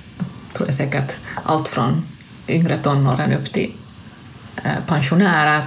tror 0.52 0.68
jag 0.68 0.74
säkert, 0.74 1.16
allt 1.44 1.68
från 1.68 2.02
yngre 2.48 2.76
tonåren 2.76 3.32
upp 3.32 3.52
till 3.52 3.72
eh, 4.56 4.70
pensionärer 4.86 5.62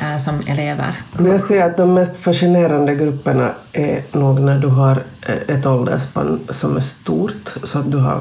eh, 0.00 0.16
som 0.16 0.40
elever? 0.46 0.94
Jag 1.18 1.40
säger 1.40 1.66
att 1.66 1.76
de 1.76 1.94
mest 1.94 2.16
fascinerande 2.16 2.94
grupperna 2.94 3.50
är 3.72 4.02
nog 4.12 4.40
när 4.40 4.58
du 4.58 4.68
har 4.68 5.02
eh, 5.26 5.56
ett 5.56 5.66
åldersspann 5.66 6.40
som 6.48 6.76
är 6.76 6.80
stort, 6.80 7.54
så 7.62 7.78
att 7.78 7.92
du, 7.92 7.98
har 7.98 8.20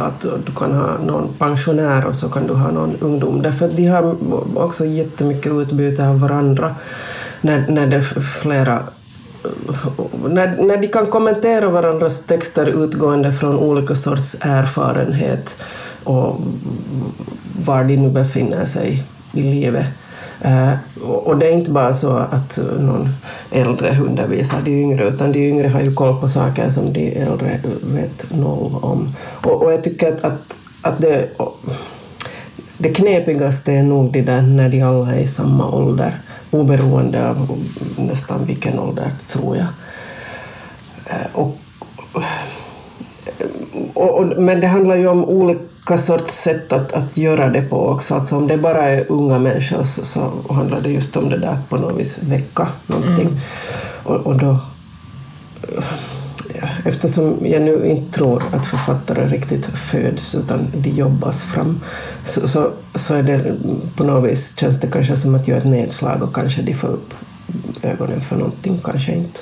att 0.00 0.20
du 0.20 0.52
kan 0.56 0.74
ha 0.74 0.98
någon 0.98 1.34
pensionär 1.38 2.04
och 2.04 2.16
så 2.16 2.28
kan 2.28 2.46
du 2.46 2.54
ha 2.54 2.70
någon 2.70 2.96
ungdom. 3.00 3.42
Därför 3.42 3.66
att 3.66 3.76
de 3.76 3.86
har 3.86 4.16
också 4.54 4.84
jättemycket 4.84 5.52
utbyte 5.52 6.08
av 6.08 6.20
varandra 6.20 6.74
när, 7.40 7.66
när 7.68 7.86
det 7.86 7.96
är 7.96 8.22
flera 8.40 8.82
när, 10.28 10.62
när 10.62 10.76
de 10.76 10.88
kan 10.88 11.06
kommentera 11.06 11.68
varandras 11.68 12.24
texter 12.24 12.84
utgående 12.84 13.32
från 13.32 13.58
olika 13.58 13.94
sorts 13.94 14.36
erfarenhet 14.40 15.62
och 16.04 16.40
var 17.64 17.84
de 17.84 17.96
nu 17.96 18.08
befinner 18.08 18.66
sig 18.66 19.04
i 19.32 19.42
livet. 19.42 19.86
Uh, 20.44 20.74
och 21.02 21.36
det 21.36 21.46
är 21.46 21.52
inte 21.52 21.70
bara 21.70 21.94
så 21.94 22.10
att 22.10 22.58
någon 22.78 23.08
äldre 23.50 23.98
undervisar 24.00 24.58
de 24.64 24.70
yngre, 24.70 25.08
utan 25.08 25.32
de 25.32 25.48
yngre 25.48 25.68
har 25.68 25.80
ju 25.80 25.94
koll 25.94 26.20
på 26.20 26.28
saker 26.28 26.70
som 26.70 26.92
de 26.92 27.18
äldre 27.18 27.60
vet 27.82 28.34
noll 28.34 28.74
om. 28.82 29.14
Och, 29.42 29.62
och 29.62 29.72
jag 29.72 29.82
tycker 29.82 30.12
att, 30.12 30.24
att, 30.24 30.56
att 30.82 31.00
det, 31.00 31.28
det 32.78 32.88
knepigaste 32.88 33.72
är 33.72 33.82
nog 33.82 34.12
det 34.12 34.22
där 34.22 34.42
när 34.42 34.68
de 34.68 34.82
alla 34.82 35.14
är 35.14 35.20
i 35.20 35.26
samma 35.26 35.70
ålder 35.70 36.14
oberoende 36.52 37.28
av 37.28 37.64
nästan 37.96 38.46
vilken 38.46 38.78
ålder, 38.78 39.10
tror 39.28 39.56
jag. 39.56 39.66
Eh, 41.06 41.26
och, 41.32 41.58
och, 43.94 44.18
och, 44.18 44.26
men 44.42 44.60
det 44.60 44.66
handlar 44.66 44.96
ju 44.96 45.08
om 45.08 45.24
olika 45.24 45.98
sorts 45.98 46.34
sätt 46.34 46.72
att, 46.72 46.92
att 46.92 47.16
göra 47.16 47.48
det 47.48 47.62
på 47.62 47.88
också. 47.88 48.14
Alltså 48.14 48.36
om 48.36 48.46
det 48.46 48.56
bara 48.56 48.88
är 48.88 49.04
unga 49.08 49.38
människor 49.38 49.82
så, 49.82 50.04
så 50.04 50.32
handlar 50.50 50.80
det 50.80 50.90
just 50.90 51.16
om 51.16 51.28
det 51.28 51.38
där 51.38 51.48
att 51.48 51.68
på 51.68 51.76
något 51.76 52.00
vis 52.00 52.18
väcka 52.22 52.68
någonting. 52.86 53.26
Mm. 53.26 53.38
Och, 54.04 54.16
och 54.16 54.38
då 54.38 54.58
eftersom 56.84 57.38
jag 57.42 57.62
nu 57.62 57.86
inte 57.86 58.12
tror 58.12 58.42
att 58.52 58.66
författare 58.66 59.26
riktigt 59.26 59.66
föds 59.66 60.34
utan 60.34 60.72
de 60.74 60.90
jobbas 60.90 61.42
fram 61.42 61.80
så, 62.24 62.48
så, 62.48 62.72
så 62.94 63.14
är 63.14 63.22
det 63.22 63.54
på 63.96 64.04
något 64.04 64.30
vis 64.30 64.52
känns 64.56 64.80
det 64.80 64.86
kanske 64.86 65.16
som 65.16 65.34
att 65.34 65.48
göra 65.48 65.58
ett 65.58 65.64
nedslag 65.64 66.22
och 66.22 66.34
kanske 66.34 66.62
de 66.62 66.74
får 66.74 66.88
upp 66.88 67.14
ögonen 67.82 68.20
för 68.20 68.36
någonting, 68.36 68.80
kanske 68.84 69.12
inte. 69.12 69.40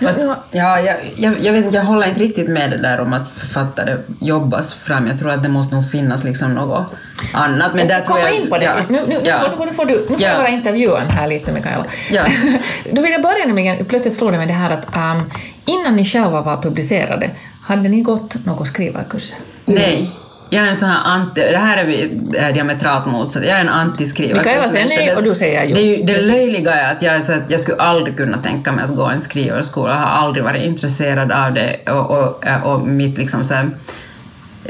Fast, 0.00 0.20
ja, 0.50 0.80
jag, 0.80 0.96
jag, 1.16 1.34
jag, 1.40 1.52
vet, 1.52 1.74
jag 1.74 1.84
håller 1.84 2.08
inte 2.08 2.20
riktigt 2.20 2.48
med 2.48 2.70
det 2.70 2.76
där 2.76 3.00
om 3.00 3.12
att 3.12 3.28
författare 3.36 3.96
jobbas 4.18 4.74
fram. 4.74 5.06
Jag 5.06 5.18
tror 5.18 5.30
att 5.30 5.42
det 5.42 5.48
måste 5.48 5.74
nog 5.74 5.90
finnas 5.90 6.24
liksom 6.24 6.54
något 6.54 6.94
annat. 7.32 7.74
Men 7.74 7.78
jag 7.78 7.86
ska 7.86 7.96
där 7.96 8.04
komma 8.04 8.20
jag, 8.20 8.34
in 8.34 8.50
på 8.50 8.58
det. 8.58 8.64
Ja, 8.64 8.74
nu, 8.88 9.00
nu, 9.08 9.20
ja. 9.24 9.54
får, 9.56 9.66
nu, 9.66 9.72
får, 9.72 9.84
du, 9.84 10.00
nu 10.00 10.06
får 10.06 10.22
ja. 10.22 10.28
jag 10.28 10.36
vara 10.36 10.48
intervjuaren 10.48 11.08
här 11.08 11.26
lite, 11.26 11.52
Mikaela. 11.52 11.84
Ja. 12.10 12.24
Då 12.92 13.02
vill 13.02 13.12
jag 13.12 13.22
börja 13.22 13.46
nämligen, 13.46 13.84
plötsligt 13.84 14.14
slår 14.14 14.32
det 14.32 14.38
mig 14.38 14.46
det 14.46 14.52
här 14.52 14.70
att 14.70 14.86
um, 14.96 15.30
innan 15.66 15.96
ni 15.96 16.04
själva 16.04 16.40
var 16.40 16.56
publicerade, 16.56 17.30
hade 17.62 17.88
ni 17.88 18.00
gått 18.00 18.46
några 18.46 18.64
skrivarkurser? 18.64 19.36
Nej. 19.64 20.10
Jag 20.50 20.64
är 20.64 20.70
en 20.70 20.76
sån 20.76 20.88
här 20.88 21.00
anti, 21.04 21.40
det 21.40 21.58
här 21.58 21.76
är 21.76 21.86
vi 21.86 22.20
diametralt 22.52 23.06
motsatt, 23.06 23.42
jag 23.44 23.52
är 23.52 23.60
en 23.60 23.68
antiskrivare. 23.68 24.38
Mikaela 24.38 24.68
säger 24.68 24.88
nej 24.88 25.16
och 25.16 25.22
du 25.22 25.34
säger 25.34 25.64
jo. 25.64 25.74
Det, 25.74 25.80
är 25.80 25.96
ju, 25.96 26.02
det 26.02 26.20
löjliga 26.20 26.74
är 26.74 26.92
att 26.92 27.02
jag, 27.02 27.14
är 27.14 27.20
så 27.20 27.32
att 27.32 27.50
jag 27.50 27.60
skulle 27.60 27.76
aldrig 27.76 28.16
kunna 28.16 28.38
tänka 28.38 28.72
mig 28.72 28.84
att 28.84 28.96
gå 28.96 29.04
en 29.04 29.20
skrivarskola, 29.20 29.90
jag 29.90 29.98
har 29.98 30.26
aldrig 30.26 30.44
varit 30.44 30.62
intresserad 30.62 31.32
av 31.32 31.54
det 31.54 31.76
och, 31.90 32.10
och, 32.10 32.44
och 32.72 32.80
mitt 32.86 33.18
liksom 33.18 33.44
så 33.44 33.54
här, 33.54 33.70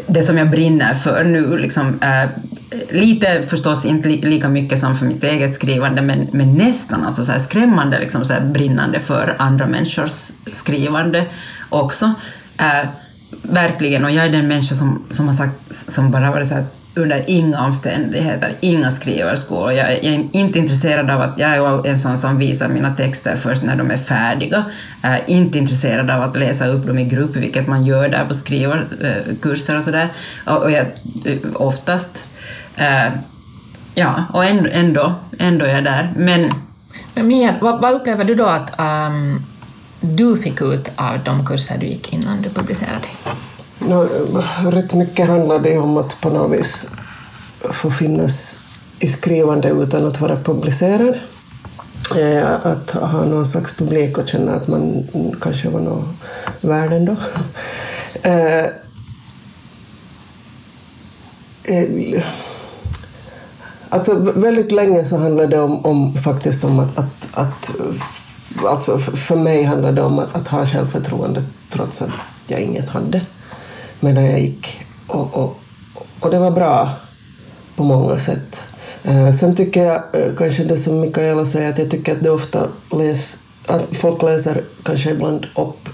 det 0.06 0.22
som 0.22 0.38
jag 0.38 0.50
brinner 0.50 0.94
för 0.94 1.24
nu, 1.24 1.56
liksom, 1.56 1.98
äh, 2.02 2.30
lite 2.90 3.42
förstås 3.42 3.84
inte 3.84 4.08
li, 4.08 4.16
lika 4.16 4.48
mycket 4.48 4.80
som 4.80 4.98
för 4.98 5.06
mitt 5.06 5.24
eget 5.24 5.54
skrivande, 5.54 6.02
men, 6.02 6.28
men 6.32 6.54
nästan 6.54 7.04
alltså 7.04 7.24
så 7.24 7.32
här 7.32 7.38
skrämmande 7.38 8.00
liksom 8.00 8.24
så 8.24 8.32
här 8.32 8.40
brinnande 8.40 9.00
för 9.00 9.34
andra 9.38 9.66
människors 9.66 10.30
skrivande 10.52 11.24
också. 11.68 12.14
Äh, 12.58 12.88
verkligen, 13.42 14.04
och 14.04 14.10
jag 14.10 14.24
är 14.26 14.30
den 14.30 14.48
människa 14.48 14.74
som, 14.74 15.04
som 15.10 15.26
har 15.26 15.34
sagt, 15.34 15.74
som 15.88 16.10
bara 16.10 16.30
varit 16.30 16.48
så 16.48 16.54
här, 16.54 16.64
under 16.96 17.24
inga 17.26 17.66
omständigheter, 17.66 18.52
inga 18.60 18.90
skriverskolor. 18.90 19.72
Jag, 19.72 20.04
jag 20.04 20.14
är 20.14 20.28
inte 20.32 20.58
intresserad 20.58 21.10
av 21.10 21.20
att, 21.20 21.38
jag 21.38 21.50
är 21.50 21.86
en 21.86 21.98
sån 21.98 22.18
som 22.18 22.38
visar 22.38 22.68
mina 22.68 22.94
texter 22.94 23.36
först 23.36 23.62
när 23.62 23.76
de 23.76 23.90
är 23.90 23.96
färdiga. 23.96 24.64
Jag 25.02 25.12
är 25.12 25.22
inte 25.26 25.58
intresserad 25.58 26.10
av 26.10 26.22
att 26.22 26.36
läsa 26.36 26.66
upp 26.66 26.86
dem 26.86 26.98
i 26.98 27.04
grupp, 27.04 27.36
vilket 27.36 27.66
man 27.66 27.86
gör 27.86 28.08
där 28.08 28.24
på 28.24 28.34
skrivarkurser 28.34 29.78
och 29.78 29.84
sådär. 29.84 30.08
Och, 30.44 30.62
och 30.62 30.70
jag, 30.70 30.86
eh, 31.24 31.36
oftast, 31.54 32.24
äh, 32.76 33.12
ja, 33.94 34.24
och 34.32 34.44
ändå, 34.44 34.70
ändå, 34.72 35.14
ändå 35.38 35.64
är 35.64 35.74
jag 35.74 35.84
där. 35.84 36.12
Men, 36.16 36.50
Men 37.14 37.28
Mia, 37.28 37.54
vad, 37.60 37.80
vad 37.80 37.92
upplever 37.92 38.24
du 38.24 38.34
då 38.34 38.46
att 38.46 38.80
um 38.80 39.44
du 40.12 40.36
fick 40.36 40.60
ut 40.60 40.90
av 40.96 41.24
de 41.24 41.46
kurser 41.46 41.78
du 41.78 41.86
gick 41.86 42.12
innan 42.12 42.42
du 42.42 42.48
publicerade? 42.48 43.06
No, 43.78 44.08
rätt 44.70 44.94
mycket 44.94 45.28
handlar 45.28 45.58
det 45.58 45.78
om 45.78 45.96
att 45.96 46.20
på 46.20 46.30
något 46.30 46.58
vis 46.58 46.88
få 47.70 47.90
finnas 47.90 48.58
i 48.98 49.08
skrivande 49.08 49.68
utan 49.68 50.06
att 50.06 50.20
vara 50.20 50.36
publicerad. 50.36 51.18
Eh, 52.16 52.54
att 52.62 52.90
ha 52.90 53.24
någon 53.24 53.46
slags 53.46 53.72
publik 53.72 54.18
och 54.18 54.28
känna 54.28 54.52
att 54.52 54.68
man 54.68 55.08
kanske 55.40 55.68
var 55.68 55.80
någon 55.80 56.16
värd 56.60 56.92
ändå. 56.92 57.16
Alltså 63.94 64.14
väldigt 64.34 64.72
länge 64.72 65.04
så 65.04 65.16
handlade 65.16 65.48
det 65.48 65.60
om, 65.60 65.86
om 65.86 66.14
faktiskt 66.14 66.64
om 66.64 66.78
att, 66.78 66.98
att, 66.98 67.28
att 67.32 67.70
alltså 68.66 68.98
för 68.98 69.36
mig 69.36 69.64
handlade 69.64 69.94
det 69.94 70.02
om 70.02 70.18
att, 70.18 70.36
att, 70.36 70.48
ha 70.48 70.66
självförtroende 70.66 71.42
trots 71.70 72.02
att 72.02 72.10
jag 72.46 72.60
inget 72.60 72.88
hade 72.88 73.20
medan 74.00 74.24
jag 74.24 74.40
gick. 74.40 74.84
Och, 75.06 75.34
och, 75.34 75.56
och 76.20 76.30
det 76.30 76.38
var 76.38 76.50
bra 76.50 76.90
på 77.76 77.84
många 77.84 78.18
sätt. 78.18 78.62
Eh, 79.04 79.32
sen 79.32 79.56
tycker 79.56 79.84
jag 79.84 80.02
eh, 80.12 80.34
kanske 80.36 80.64
det 80.64 80.76
som 80.76 81.00
Mikaela 81.00 81.46
säger, 81.46 81.70
att 81.70 81.78
jag 81.78 81.90
tycker 81.90 82.12
att 82.12 82.22
det 82.22 82.30
ofta 82.30 82.68
läs, 82.90 83.38
att 83.66 83.82
folk 83.92 84.22
läser 84.22 84.64
kanske 84.82 85.10
ibland 85.10 85.46
upp 85.56 85.88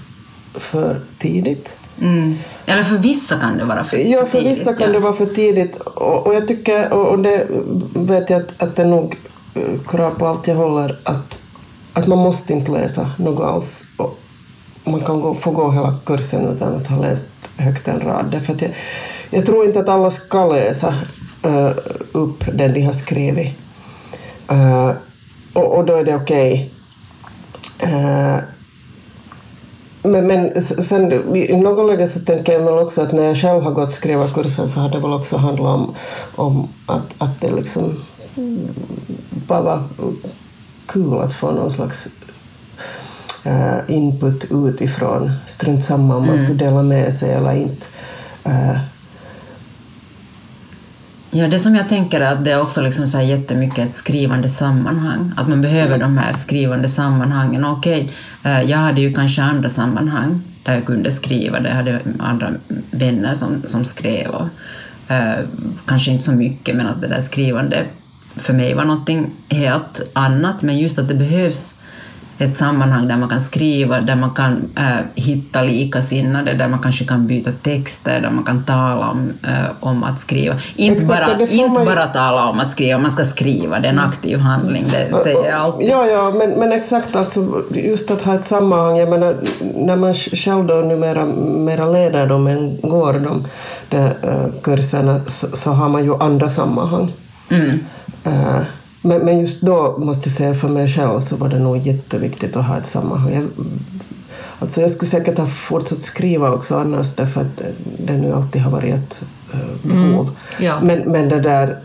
för 0.53 1.01
tidigt. 1.19 1.77
Mm. 2.01 2.37
Eller 2.65 2.83
för 2.83 2.97
vissa 2.97 3.39
kan 3.39 3.57
det 3.57 3.63
vara 3.63 3.83
för 3.83 3.97
tidigt. 3.97 4.11
Ja, 4.11 4.25
för 4.25 4.41
vissa 4.41 4.73
kan 4.73 4.87
ja. 4.87 4.93
det 4.93 4.99
vara 4.99 5.13
för 5.13 5.25
tidigt. 5.25 5.75
Och, 5.75 6.27
och 6.27 6.33
jag 6.33 6.47
tycker, 6.47 6.93
och 6.93 7.19
det 7.19 7.47
vet 7.95 8.29
jag 8.29 8.41
att, 8.41 8.61
att 8.63 8.75
det 8.75 8.81
är 8.81 8.87
nog 8.87 9.17
eh, 9.55 9.61
krav 9.87 10.11
på 10.11 10.27
allt 10.27 10.47
jag 10.47 10.55
håller, 10.55 10.99
att 11.03 11.41
att 11.93 12.07
man 12.07 12.17
måste 12.17 12.53
inte 12.53 12.71
läsa 12.71 13.11
något 13.17 13.43
alls. 13.43 13.83
Och 13.97 14.19
man 14.83 15.01
kan 15.01 15.21
gå, 15.21 15.33
få 15.33 15.51
gå 15.51 15.71
hela 15.71 15.95
kursen 16.05 16.47
utan 16.47 16.75
att 16.75 16.87
ha 16.87 17.01
läst 17.01 17.27
högt 17.57 17.87
en 17.87 17.99
rad. 17.99 18.25
Därför 18.31 18.55
jag, 18.59 18.71
jag 19.29 19.45
tror 19.45 19.65
inte 19.65 19.79
att 19.79 19.89
alla 19.89 20.11
ska 20.11 20.45
läsa 20.45 20.95
uh, 21.45 21.71
upp 22.11 22.43
den 22.53 22.73
de 22.73 22.81
har 22.81 22.93
skrivit. 22.93 23.57
Uh, 24.51 24.91
och, 25.53 25.77
och, 25.77 25.85
då 25.85 25.95
är 25.95 26.03
det 26.03 26.15
okej. 26.15 26.71
Okay. 27.77 27.93
Uh, 27.93 28.37
men, 30.03 30.27
men 30.27 30.61
sen 30.61 31.35
i 31.35 31.57
något 31.57 31.87
läge 31.87 32.07
så 32.07 32.19
tänker 32.19 32.53
jag 32.53 32.59
väl 32.59 32.77
också 32.77 33.01
att 33.01 33.11
när 33.11 33.23
jag 33.23 33.37
själv 33.37 33.63
har 33.63 33.71
gått 33.71 33.91
skrivarkursen 33.91 34.69
så 34.69 34.79
har 34.79 34.89
det 34.89 34.99
väl 34.99 35.13
också 35.13 35.37
handlat 35.37 35.75
om, 35.75 35.95
om 36.35 36.67
att, 36.85 37.13
att 37.17 37.41
det 37.41 37.51
liksom 37.51 38.03
bara 39.47 39.61
var 39.61 39.83
kul 40.85 41.17
att 41.17 41.33
få 41.33 41.51
någon 41.51 41.71
slags 41.71 42.09
uh, 43.45 43.95
input 43.95 44.47
utifrån. 44.51 45.31
Strunt 45.47 45.83
samma 45.83 46.15
om 46.15 46.25
man 46.25 46.35
mm. 46.35 46.43
skulle 46.43 46.65
dela 46.65 46.83
med 46.83 47.13
sig 47.13 47.33
eller 47.33 47.55
inte. 47.55 47.85
Ja, 51.33 51.47
det 51.47 51.59
som 51.59 51.75
jag 51.75 51.89
tänker 51.89 52.21
är 52.21 52.31
att 52.31 52.45
det 52.45 52.51
är 52.51 52.61
också 52.61 52.81
liksom 52.81 53.07
så 53.07 53.17
här 53.17 53.23
jättemycket 53.23 53.89
ett 53.89 53.95
skrivande 53.95 54.49
sammanhang, 54.49 55.31
att 55.37 55.47
man 55.47 55.61
behöver 55.61 55.97
de 55.97 56.17
här 56.17 56.33
skrivande 56.33 56.89
sammanhangen. 56.89 57.65
Okej, 57.65 58.09
okay, 58.39 58.63
jag 58.63 58.77
hade 58.77 59.01
ju 59.01 59.13
kanske 59.13 59.41
andra 59.41 59.69
sammanhang 59.69 60.41
där 60.63 60.73
jag 60.73 60.85
kunde 60.85 61.11
skriva, 61.11 61.59
där 61.59 61.69
jag 61.69 61.75
hade 61.75 61.99
andra 62.19 62.51
vänner 62.91 63.35
som, 63.35 63.63
som 63.67 63.85
skrev 63.85 64.29
och 64.29 64.47
uh, 65.11 65.45
kanske 65.85 66.11
inte 66.11 66.23
så 66.23 66.31
mycket, 66.31 66.75
men 66.75 66.87
att 66.87 67.01
det 67.01 67.07
där 67.07 67.21
skrivande 67.21 67.85
för 68.35 68.53
mig 68.53 68.73
var 68.73 68.85
någonting 68.85 69.29
helt 69.49 70.01
annat, 70.13 70.61
men 70.61 70.77
just 70.77 70.99
att 70.99 71.07
det 71.07 71.15
behövs 71.15 71.75
ett 72.41 72.57
sammanhang 72.57 73.07
där 73.07 73.17
man 73.17 73.29
kan 73.29 73.41
skriva, 73.41 74.01
där 74.01 74.15
man 74.15 74.29
kan 74.29 74.69
äh, 74.75 75.05
hitta 75.15 75.61
likasinnade, 75.61 76.53
där 76.53 76.67
man 76.67 76.79
kanske 76.79 77.05
kan 77.05 77.27
byta 77.27 77.51
texter, 77.51 78.21
där 78.21 78.29
man 78.29 78.43
kan 78.43 78.63
tala 78.63 79.09
om, 79.09 79.33
äh, 79.43 79.69
om 79.79 80.03
att 80.03 80.19
skriva. 80.19 80.55
Inte, 80.75 80.97
Exakt, 80.97 81.25
bara, 81.25 81.41
inte 81.41 81.67
man 81.67 81.85
bara 81.85 82.07
tala 82.07 82.49
om 82.49 82.59
att 82.59 82.71
skriva, 82.71 82.99
man 82.99 83.11
ska 83.11 83.25
skriva, 83.25 83.79
det 83.79 83.87
är 83.87 83.93
en 83.93 83.99
aktiv 83.99 84.39
handling, 84.39 84.85
det 84.91 85.15
säger 85.23 85.49
jag 85.49 85.59
alltid. 85.59 85.89
Ja, 85.89 86.05
ja 86.05 86.31
men, 86.31 86.49
men 86.49 86.71
exakt 86.71 87.15
alltså, 87.15 87.63
just 87.71 88.11
att 88.11 88.21
ha 88.21 88.35
ett 88.35 88.43
sammanhang. 88.43 88.97
Jag 88.97 89.09
menar, 89.09 89.35
när 89.75 89.95
man 89.95 90.13
själv 90.13 90.65
då 90.65 90.73
numera 90.75 91.25
mera 91.25 91.85
leder 91.85 92.27
dem 92.27 92.47
än 92.47 92.77
går 92.81 93.13
de 93.13 93.45
där 93.89 94.15
eh, 94.21 94.61
kurserna 94.63 95.21
så, 95.27 95.47
så 95.53 95.69
har 95.69 95.89
man 95.89 96.03
ju 96.03 96.15
andra 96.15 96.49
sammanhang. 96.49 97.11
Mm. 97.49 97.79
Eh, 98.23 98.61
men, 99.01 99.21
men 99.21 99.39
just 99.39 99.61
då 99.61 99.97
måste 99.97 100.29
jag 100.29 100.37
säga 100.37 100.55
för 100.55 100.69
mig 100.69 100.87
själv 100.87 101.19
så 101.19 101.35
var 101.35 101.49
det 101.49 101.59
nog 101.59 101.77
jätteviktigt 101.77 102.55
att 102.55 102.65
ha 102.65 102.77
ett 102.77 102.87
sammanhang. 102.87 103.33
Jag, 103.33 103.65
alltså 104.59 104.81
jag 104.81 104.91
skulle 104.91 105.09
säkert 105.09 105.37
ha 105.37 105.47
fortsatt 105.47 106.01
skriva 106.01 106.51
också 106.51 106.75
annars 106.75 107.13
därför 107.13 107.41
att 107.41 107.61
det 107.97 108.17
nu 108.17 108.33
alltid 108.33 108.61
har 108.61 108.71
varit 108.71 108.93
ett 108.93 109.21
eh, 109.53 109.59
behov. 109.83 110.29
ja. 110.59 110.79
men, 110.81 110.99
men 110.99 111.29
det 111.29 111.39
där 111.39 111.79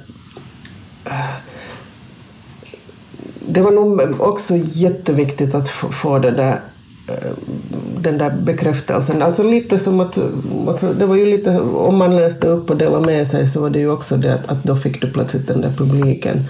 det 3.48 3.60
var 3.60 3.70
nog 3.70 4.20
också 4.20 4.54
jätteviktigt 4.56 5.54
att 5.54 5.68
få, 5.68 5.88
få 5.88 6.18
det 6.18 6.30
där, 6.30 6.60
eh, 7.08 7.30
den 8.00 8.18
där 8.18 8.30
bekräftelsen. 8.42 9.22
Alltså 9.22 9.42
lite 9.42 9.78
som 9.78 10.00
att, 10.00 10.18
alltså 10.68 10.92
det 10.92 11.06
var 11.06 11.16
ju 11.16 11.26
lite, 11.26 11.60
om 11.60 11.96
man 11.96 12.16
läste 12.16 12.46
upp 12.46 12.70
och 12.70 12.76
delade 12.76 13.06
med 13.06 13.26
sig 13.26 13.46
så 13.46 13.60
var 13.60 13.70
det 13.70 13.78
ju 13.78 13.90
också 13.90 14.16
det 14.16 14.34
att, 14.34 14.46
att 14.46 14.64
då 14.64 14.76
fick 14.76 15.00
du 15.00 15.10
plötsligt 15.10 15.48
den 15.48 15.60
där 15.60 15.72
publiken 15.76 16.44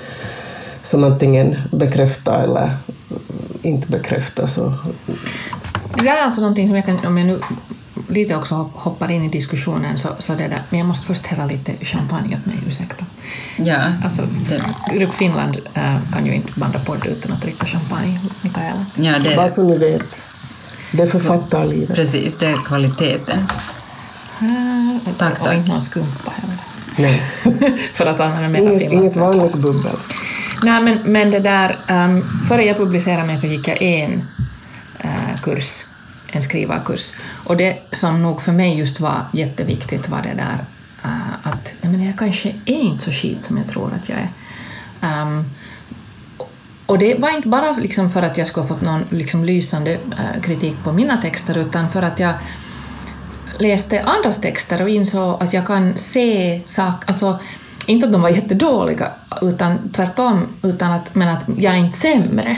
som 0.86 1.04
antingen 1.04 1.56
bekräftar 1.72 2.42
eller 2.42 2.70
inte 3.62 3.88
bekräftar. 3.88 4.46
Så, 4.46 4.74
Det 5.96 6.04
där 6.04 6.16
är 6.16 6.22
alltså 6.22 6.40
någonting 6.40 6.66
som 6.66 6.76
jag 6.76 6.86
kan, 6.86 7.06
om 7.06 7.18
jag 7.18 7.26
nu 7.26 7.40
lite 8.08 8.36
också 8.36 8.54
hopp- 8.54 8.72
hoppar 8.76 9.10
in 9.10 9.24
i 9.24 9.28
diskussionen, 9.28 9.98
så, 9.98 10.08
så 10.18 10.32
det 10.34 10.48
där, 10.48 10.62
men 10.70 10.78
jag 10.78 10.86
måste 10.88 11.06
först 11.06 11.26
hälla 11.26 11.46
lite 11.46 11.84
champagne 11.84 12.34
åt 12.36 12.46
mig, 12.46 12.56
ursäkta. 12.68 13.04
Ja, 13.56 13.92
Alltså, 14.04 14.22
det, 14.48 14.62
Grupp 14.98 15.14
Finland 15.14 15.56
äh, 15.74 15.96
kan 16.12 16.26
ju 16.26 16.34
inte 16.34 16.52
banda 16.60 16.78
podd 16.78 17.06
utan 17.06 17.32
att 17.32 17.42
dricka 17.42 17.66
champagne, 17.66 18.20
Mikaela. 18.42 18.86
ja 18.94 19.18
det, 19.18 19.36
Bara 19.36 19.48
så 19.48 19.62
ni 19.62 19.78
vet. 19.78 20.22
Det 20.92 21.02
är 21.02 21.06
författarlivet. 21.06 21.94
precis, 21.96 22.34
det 22.38 22.46
är 22.46 22.64
kvaliteten. 22.64 23.38
Äh, 24.40 25.12
Tack, 25.18 25.32
och 25.32 25.44
tack. 25.46 25.56
inte 25.56 25.68
någon 25.68 25.80
skumpa 25.80 26.30
heller. 26.36 26.56
Nej. 26.98 27.22
För 27.94 28.06
att 28.06 28.20
använda 28.20 28.48
mer 28.48 28.58
Inget, 28.60 28.92
inget 28.92 29.16
vanligt 29.16 29.56
bubbel. 29.56 29.96
Nej, 30.62 30.82
men, 30.82 30.98
men 31.04 31.30
det 31.30 31.38
där, 31.38 31.76
um, 31.90 32.22
före 32.48 32.64
jag 32.64 32.76
publicerade 32.76 33.26
mig 33.26 33.36
så 33.36 33.46
gick 33.46 33.68
jag 33.68 33.82
en 33.82 34.12
uh, 35.04 35.40
kurs, 35.42 35.84
en 36.32 36.42
skrivarkurs. 36.42 37.12
Och 37.44 37.56
det 37.56 37.78
som 37.92 38.22
nog 38.22 38.40
för 38.40 38.52
mig 38.52 38.78
just 38.78 39.00
var 39.00 39.22
jätteviktigt 39.32 40.08
var 40.08 40.22
det 40.22 40.34
där 40.34 40.58
uh, 41.04 41.32
att 41.42 41.72
jag, 41.80 41.92
menar, 41.92 42.04
jag 42.04 42.18
kanske 42.18 42.48
är 42.64 42.80
inte 42.80 43.04
så 43.04 43.10
skit 43.10 43.44
som 43.44 43.56
jag 43.56 43.66
tror 43.66 43.92
att 43.94 44.08
jag 44.08 44.18
är. 44.18 44.28
Um, 45.22 45.44
och 46.86 46.98
det 46.98 47.14
var 47.18 47.36
inte 47.36 47.48
bara 47.48 47.72
liksom 47.72 48.10
för 48.10 48.22
att 48.22 48.38
jag 48.38 48.46
skulle 48.46 48.66
ha 48.66 48.68
fått 48.68 48.82
någon 48.82 49.04
liksom 49.10 49.44
lysande 49.44 49.94
uh, 49.94 50.40
kritik 50.42 50.74
på 50.84 50.92
mina 50.92 51.16
texter, 51.16 51.58
utan 51.58 51.90
för 51.90 52.02
att 52.02 52.20
jag 52.20 52.34
läste 53.58 54.02
andras 54.02 54.40
texter 54.40 54.82
och 54.82 54.88
insåg 54.88 55.42
att 55.42 55.52
jag 55.52 55.66
kan 55.66 55.96
se 55.96 56.60
saker, 56.66 57.08
alltså 57.08 57.38
inte 57.86 58.06
att 58.06 58.12
de 58.12 58.22
var 58.22 58.28
jättedåliga, 58.28 59.08
utan 59.42 59.78
tvärtom, 59.92 60.46
utan 60.62 60.92
att, 60.92 61.14
men 61.14 61.28
att 61.28 61.44
jag 61.56 61.74
är 61.74 61.78
inte 61.78 61.98
sämre. 61.98 62.56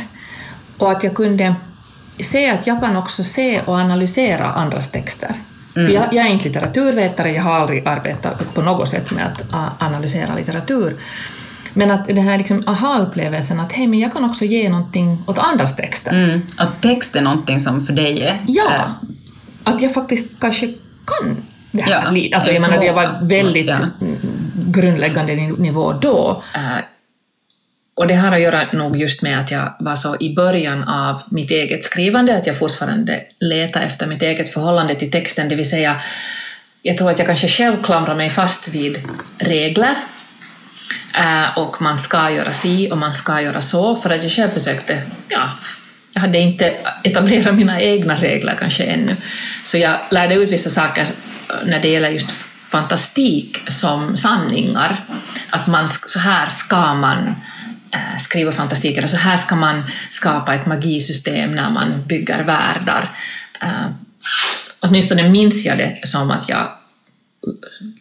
Och 0.78 0.90
att 0.90 1.04
jag 1.04 1.14
kunde 1.14 1.54
se 2.20 2.50
att 2.50 2.66
jag 2.66 2.80
kan 2.80 2.96
också 2.96 3.24
se 3.24 3.60
och 3.60 3.74
analysera 3.74 4.52
andras 4.52 4.90
texter. 4.90 5.32
För 5.74 5.88
jag, 5.88 6.14
jag 6.14 6.26
är 6.26 6.30
inte 6.30 6.44
litteraturvetare, 6.44 7.32
jag 7.32 7.42
har 7.42 7.54
aldrig 7.54 7.86
arbetat 7.86 8.54
på 8.54 8.62
något 8.62 8.88
sätt 8.88 9.10
med 9.10 9.26
att 9.26 9.42
analysera 9.78 10.34
litteratur. 10.34 10.96
Men 11.72 11.90
att 11.90 12.06
den 12.06 12.18
här 12.18 12.38
liksom 12.38 12.62
aha-upplevelsen 12.66 13.60
att 13.60 13.72
hej, 13.72 13.86
men 13.86 13.98
jag 13.98 14.12
kan 14.12 14.24
också 14.24 14.44
ge 14.44 14.68
någonting 14.68 15.18
åt 15.26 15.38
andras 15.38 15.76
texter. 15.76 16.10
Mm. 16.10 16.40
Att 16.56 16.82
text 16.82 17.16
är 17.16 17.20
någonting 17.20 17.60
som 17.60 17.86
för 17.86 17.92
dig 17.92 18.22
är... 18.22 18.38
Ja, 18.46 18.74
äh, 18.74 18.90
att 19.64 19.82
jag 19.82 19.94
faktiskt 19.94 20.40
kanske 20.40 20.66
kan 21.04 21.36
det 21.70 21.82
här. 21.82 21.90
Ja, 21.90 22.36
alltså, 22.36 22.50
jag 22.50 22.56
en 22.56 22.62
menar, 22.62 22.80
det 22.80 22.92
var 22.92 23.18
väldigt 23.22 23.66
Ja 23.66 23.76
grundläggande 24.66 25.34
nivå 25.34 25.92
då. 25.92 26.42
Uh, 26.56 26.78
Och 27.98 28.06
det 28.06 28.14
har 28.14 28.32
att 28.32 28.40
göra 28.40 28.72
nog 28.72 28.96
just 28.96 29.22
med 29.22 29.40
att 29.40 29.50
jag 29.50 29.74
var 29.80 29.94
så 29.94 30.16
i 30.20 30.34
början 30.34 30.84
av 30.88 31.22
mitt 31.30 31.50
eget 31.50 31.84
skrivande, 31.84 32.36
att 32.36 32.46
jag 32.46 32.58
fortfarande 32.58 33.22
letar 33.40 33.80
efter 33.80 34.06
mitt 34.06 34.22
eget 34.22 34.52
förhållande 34.52 34.94
till 34.94 35.10
texten, 35.10 35.48
det 35.48 35.56
vill 35.56 35.70
säga 35.70 36.00
jag 36.82 36.98
tror 36.98 37.10
att 37.10 37.18
jag 37.18 37.26
kanske 37.26 37.48
själv 37.48 37.82
klamrar 37.82 38.14
mig 38.14 38.30
fast 38.30 38.68
vid 38.68 38.98
regler. 39.38 39.94
Uh, 41.18 41.58
och 41.58 41.82
man 41.82 41.98
ska 41.98 42.30
göra 42.30 42.52
si 42.52 42.88
och 42.90 42.98
man 42.98 43.12
ska 43.12 43.40
göra 43.40 43.62
så, 43.62 43.96
för 43.96 44.10
att 44.10 44.22
jag 44.22 44.32
själv 44.32 44.50
försökte, 44.50 45.02
ja, 45.28 45.50
jag 46.14 46.20
hade 46.20 46.38
inte 46.38 46.74
etablerat 47.04 47.54
mina 47.54 47.80
egna 47.80 48.14
regler 48.20 48.56
kanske 48.60 48.84
ännu, 48.84 49.16
så 49.64 49.78
jag 49.78 49.98
lärde 50.10 50.34
ut 50.34 50.50
vissa 50.50 50.70
saker 50.70 51.06
när 51.64 51.80
det 51.80 51.88
gäller 51.88 52.10
just 52.10 52.30
fantastik 52.68 53.58
som 53.68 54.16
sanningar, 54.16 55.04
att 55.50 55.66
man, 55.66 55.88
så 55.88 56.18
här 56.18 56.48
ska 56.48 56.94
man 56.94 57.34
eh, 57.92 58.18
skriva 58.18 58.52
fantastik, 58.52 58.98
eller 58.98 59.08
så 59.08 59.16
här 59.16 59.36
ska 59.36 59.56
man 59.56 59.82
skapa 60.08 60.54
ett 60.54 60.66
magisystem 60.66 61.54
när 61.54 61.70
man 61.70 62.02
bygger 62.06 62.44
världar. 62.44 63.10
Eh, 63.60 63.90
åtminstone 64.80 65.28
minns 65.28 65.64
jag 65.64 65.78
det 65.78 65.98
som 66.02 66.30
att 66.30 66.48
jag 66.48 66.68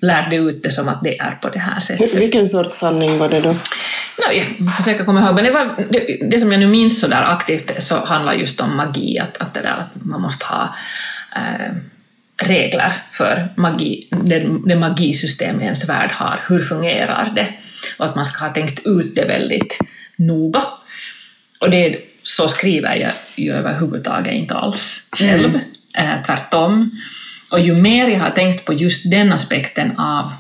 lärde 0.02 0.36
ut 0.36 0.64
det 0.64 0.72
som 0.72 0.88
att 0.88 1.04
det 1.04 1.20
är 1.20 1.32
på 1.32 1.50
det 1.50 1.60
här 1.60 1.80
sättet. 1.80 2.14
Vilken 2.14 2.48
sorts 2.48 2.74
sanning 2.74 3.18
var 3.18 3.30
det 3.30 3.42
då? 3.42 3.50
No, 3.50 4.34
jag 4.34 4.76
försöker 4.76 5.06
komma 5.06 5.22
ihåg, 5.22 5.36
men 5.36 5.44
det, 5.44 5.52
var, 5.52 5.88
det, 5.92 6.30
det 6.32 6.40
som 6.40 6.52
jag 6.52 6.60
nu 6.60 6.68
minns 6.68 7.00
så 7.00 7.08
där 7.08 7.24
aktivt 7.24 7.84
så 7.84 8.06
handlar 8.06 8.34
just 8.34 8.62
om 8.62 8.78
magi, 8.78 9.20
att, 9.20 9.38
att, 9.38 9.54
det 9.54 9.62
där, 9.62 9.78
att 9.78 10.06
man 10.06 10.22
måste 10.22 10.46
ha 10.46 10.76
eh, 11.36 11.74
regler 12.38 12.94
för 13.12 13.48
magi, 13.56 14.08
det, 14.12 14.46
det 14.66 14.76
magisystem 14.76 15.62
ens 15.62 15.90
värld 15.90 16.12
har, 16.12 16.40
hur 16.48 16.64
fungerar 16.64 17.32
det? 17.36 17.48
Och 17.98 18.06
att 18.06 18.16
man 18.16 18.26
ska 18.26 18.46
ha 18.46 18.54
tänkt 18.54 18.86
ut 18.86 19.16
det 19.16 19.26
väldigt 19.26 19.80
noga. 20.16 20.62
Och 21.60 21.70
det, 21.70 21.98
så 22.24 22.48
skriver 22.48 22.96
jag 22.96 23.12
ju 23.36 23.54
överhuvudtaget 23.54 24.34
inte 24.34 24.56
alls 24.56 25.08
själv, 25.12 25.60
eh, 25.98 26.24
tvärtom. 26.26 26.92
Och 27.52 27.60
ju 27.60 27.76
mer 27.76 28.08
jag 28.08 28.20
har 28.20 28.30
tänkt 28.30 28.66
på 28.66 28.74
just 28.74 29.12
den 29.12 29.34
aspekten 29.34 29.98
av 30.00 30.34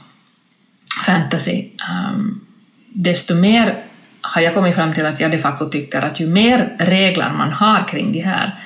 fantasy, 1.06 1.66
um, 2.12 2.46
desto 2.94 3.36
mer 3.36 3.84
har 4.22 4.42
jag 4.42 4.54
kommit 4.54 4.76
fram 4.76 4.94
till 4.94 5.06
att 5.06 5.20
jag 5.20 5.32
de 5.32 5.38
facto 5.38 5.70
tycker 5.70 6.02
att 6.02 6.20
ju 6.20 6.28
mer 6.28 6.76
regler 6.80 7.30
man 7.30 7.52
har 7.52 7.88
kring 7.88 8.14
de 8.14 8.20
här, 8.20 8.60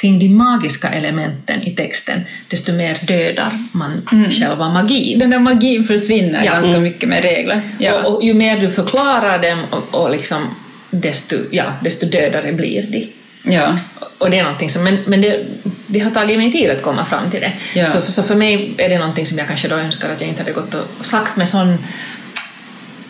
kring 0.00 0.18
de 0.18 0.28
magiska 0.28 0.88
elementen 0.88 1.62
i 1.62 1.70
texten, 1.70 2.20
desto 2.48 2.72
mer 2.72 2.98
dödar 3.02 3.52
man 3.72 4.02
själva 4.30 4.68
magin. 4.68 5.18
Den 5.18 5.30
där 5.30 5.38
magin 5.38 5.84
försvinner 5.84 6.44
Ja. 6.44 6.52
ganska 6.52 6.80
mycket 6.80 7.08
med 7.08 7.22
regler. 7.22 7.60
Ja. 7.78 7.94
Och, 8.02 8.16
och 8.16 8.24
ju 8.24 8.34
mer 8.34 8.60
du 8.60 8.70
förklarar 8.70 9.38
dem, 9.42 9.64
och, 9.70 9.94
och 10.02 10.10
liksom, 10.10 10.54
desto, 10.90 11.36
ja, 11.50 11.64
desto 11.80 12.06
dödare 12.06 12.52
blir 12.52 12.82
de. 12.82 13.08
ja. 13.42 13.78
Och 14.18 14.30
det 14.30 14.38
är 14.38 14.42
någonting 14.42 14.70
som, 14.70 14.84
men, 14.84 14.98
men 15.06 15.20
det, 15.20 15.46
det 15.86 15.98
har 15.98 16.10
tagit 16.10 16.38
mig 16.38 16.52
tid 16.52 16.70
att 16.70 16.82
komma 16.82 17.04
fram 17.04 17.30
till 17.30 17.40
det. 17.40 17.52
Ja. 17.74 17.88
Så, 17.90 18.12
så 18.12 18.22
för 18.22 18.34
mig 18.34 18.74
är 18.78 18.88
det 18.88 18.98
någonting 18.98 19.26
som 19.26 19.38
jag 19.38 19.46
kanske 19.48 19.68
då 19.68 19.76
önskar 19.76 20.10
att 20.10 20.20
jag 20.20 20.28
inte 20.30 20.42
hade 20.42 20.52
gått 20.52 20.74
och 20.74 21.06
sagt 21.06 21.36
med 21.36 21.48
sån 21.48 21.78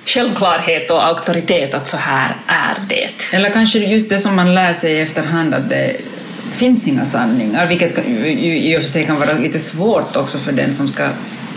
självklarhet 0.04 0.90
och 0.90 1.06
auktoritet 1.06 1.74
att 1.74 1.88
så 1.88 1.96
här 1.96 2.36
är 2.46 2.76
det. 2.88 3.36
Eller 3.36 3.50
kanske 3.50 3.78
just 3.78 4.08
det 4.10 4.18
som 4.18 4.36
man 4.36 4.54
lär 4.54 4.74
sig 4.74 4.92
i 4.92 5.00
efterhand 5.00 5.54
att 5.54 5.70
det 5.70 5.96
finns 6.52 6.88
inga 6.88 7.04
sanningar, 7.04 7.66
vilket 7.66 7.98
i 8.08 8.76
och 8.78 8.82
för 8.82 8.88
sig 8.88 9.06
kan 9.06 9.18
vara 9.20 9.32
lite 9.32 9.58
svårt 9.58 10.16
också 10.16 10.38
för 10.38 10.52
den 10.52 10.74
som 10.74 10.88
ska 10.88 11.08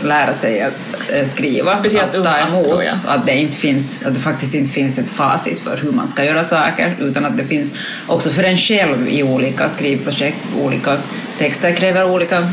lära 0.04 0.34
sig 0.34 0.60
att 0.62 0.74
eh, 1.08 1.24
skriva, 1.28 1.74
Speciellt 1.74 2.14
att 2.14 2.24
ta 2.24 2.38
unga, 2.38 2.48
emot, 2.48 2.66
jag. 2.84 2.94
att 3.06 3.26
det, 3.26 3.34
inte 3.34 3.56
finns, 3.56 4.02
att 4.02 4.14
det 4.14 4.20
faktiskt 4.20 4.54
inte 4.54 4.70
finns 4.70 4.98
ett 4.98 5.10
facit 5.10 5.60
för 5.60 5.76
hur 5.76 5.92
man 5.92 6.08
ska 6.08 6.24
göra 6.24 6.44
saker, 6.44 6.96
utan 7.00 7.24
att 7.24 7.36
det 7.36 7.44
finns 7.44 7.72
också 8.06 8.30
för 8.30 8.44
en 8.44 8.58
själv 8.58 9.08
i 9.08 9.22
olika 9.22 9.68
skrivprojekt, 9.68 10.38
olika 10.60 10.96
texter 11.38 11.72
kräver 11.72 12.10
olika 12.10 12.50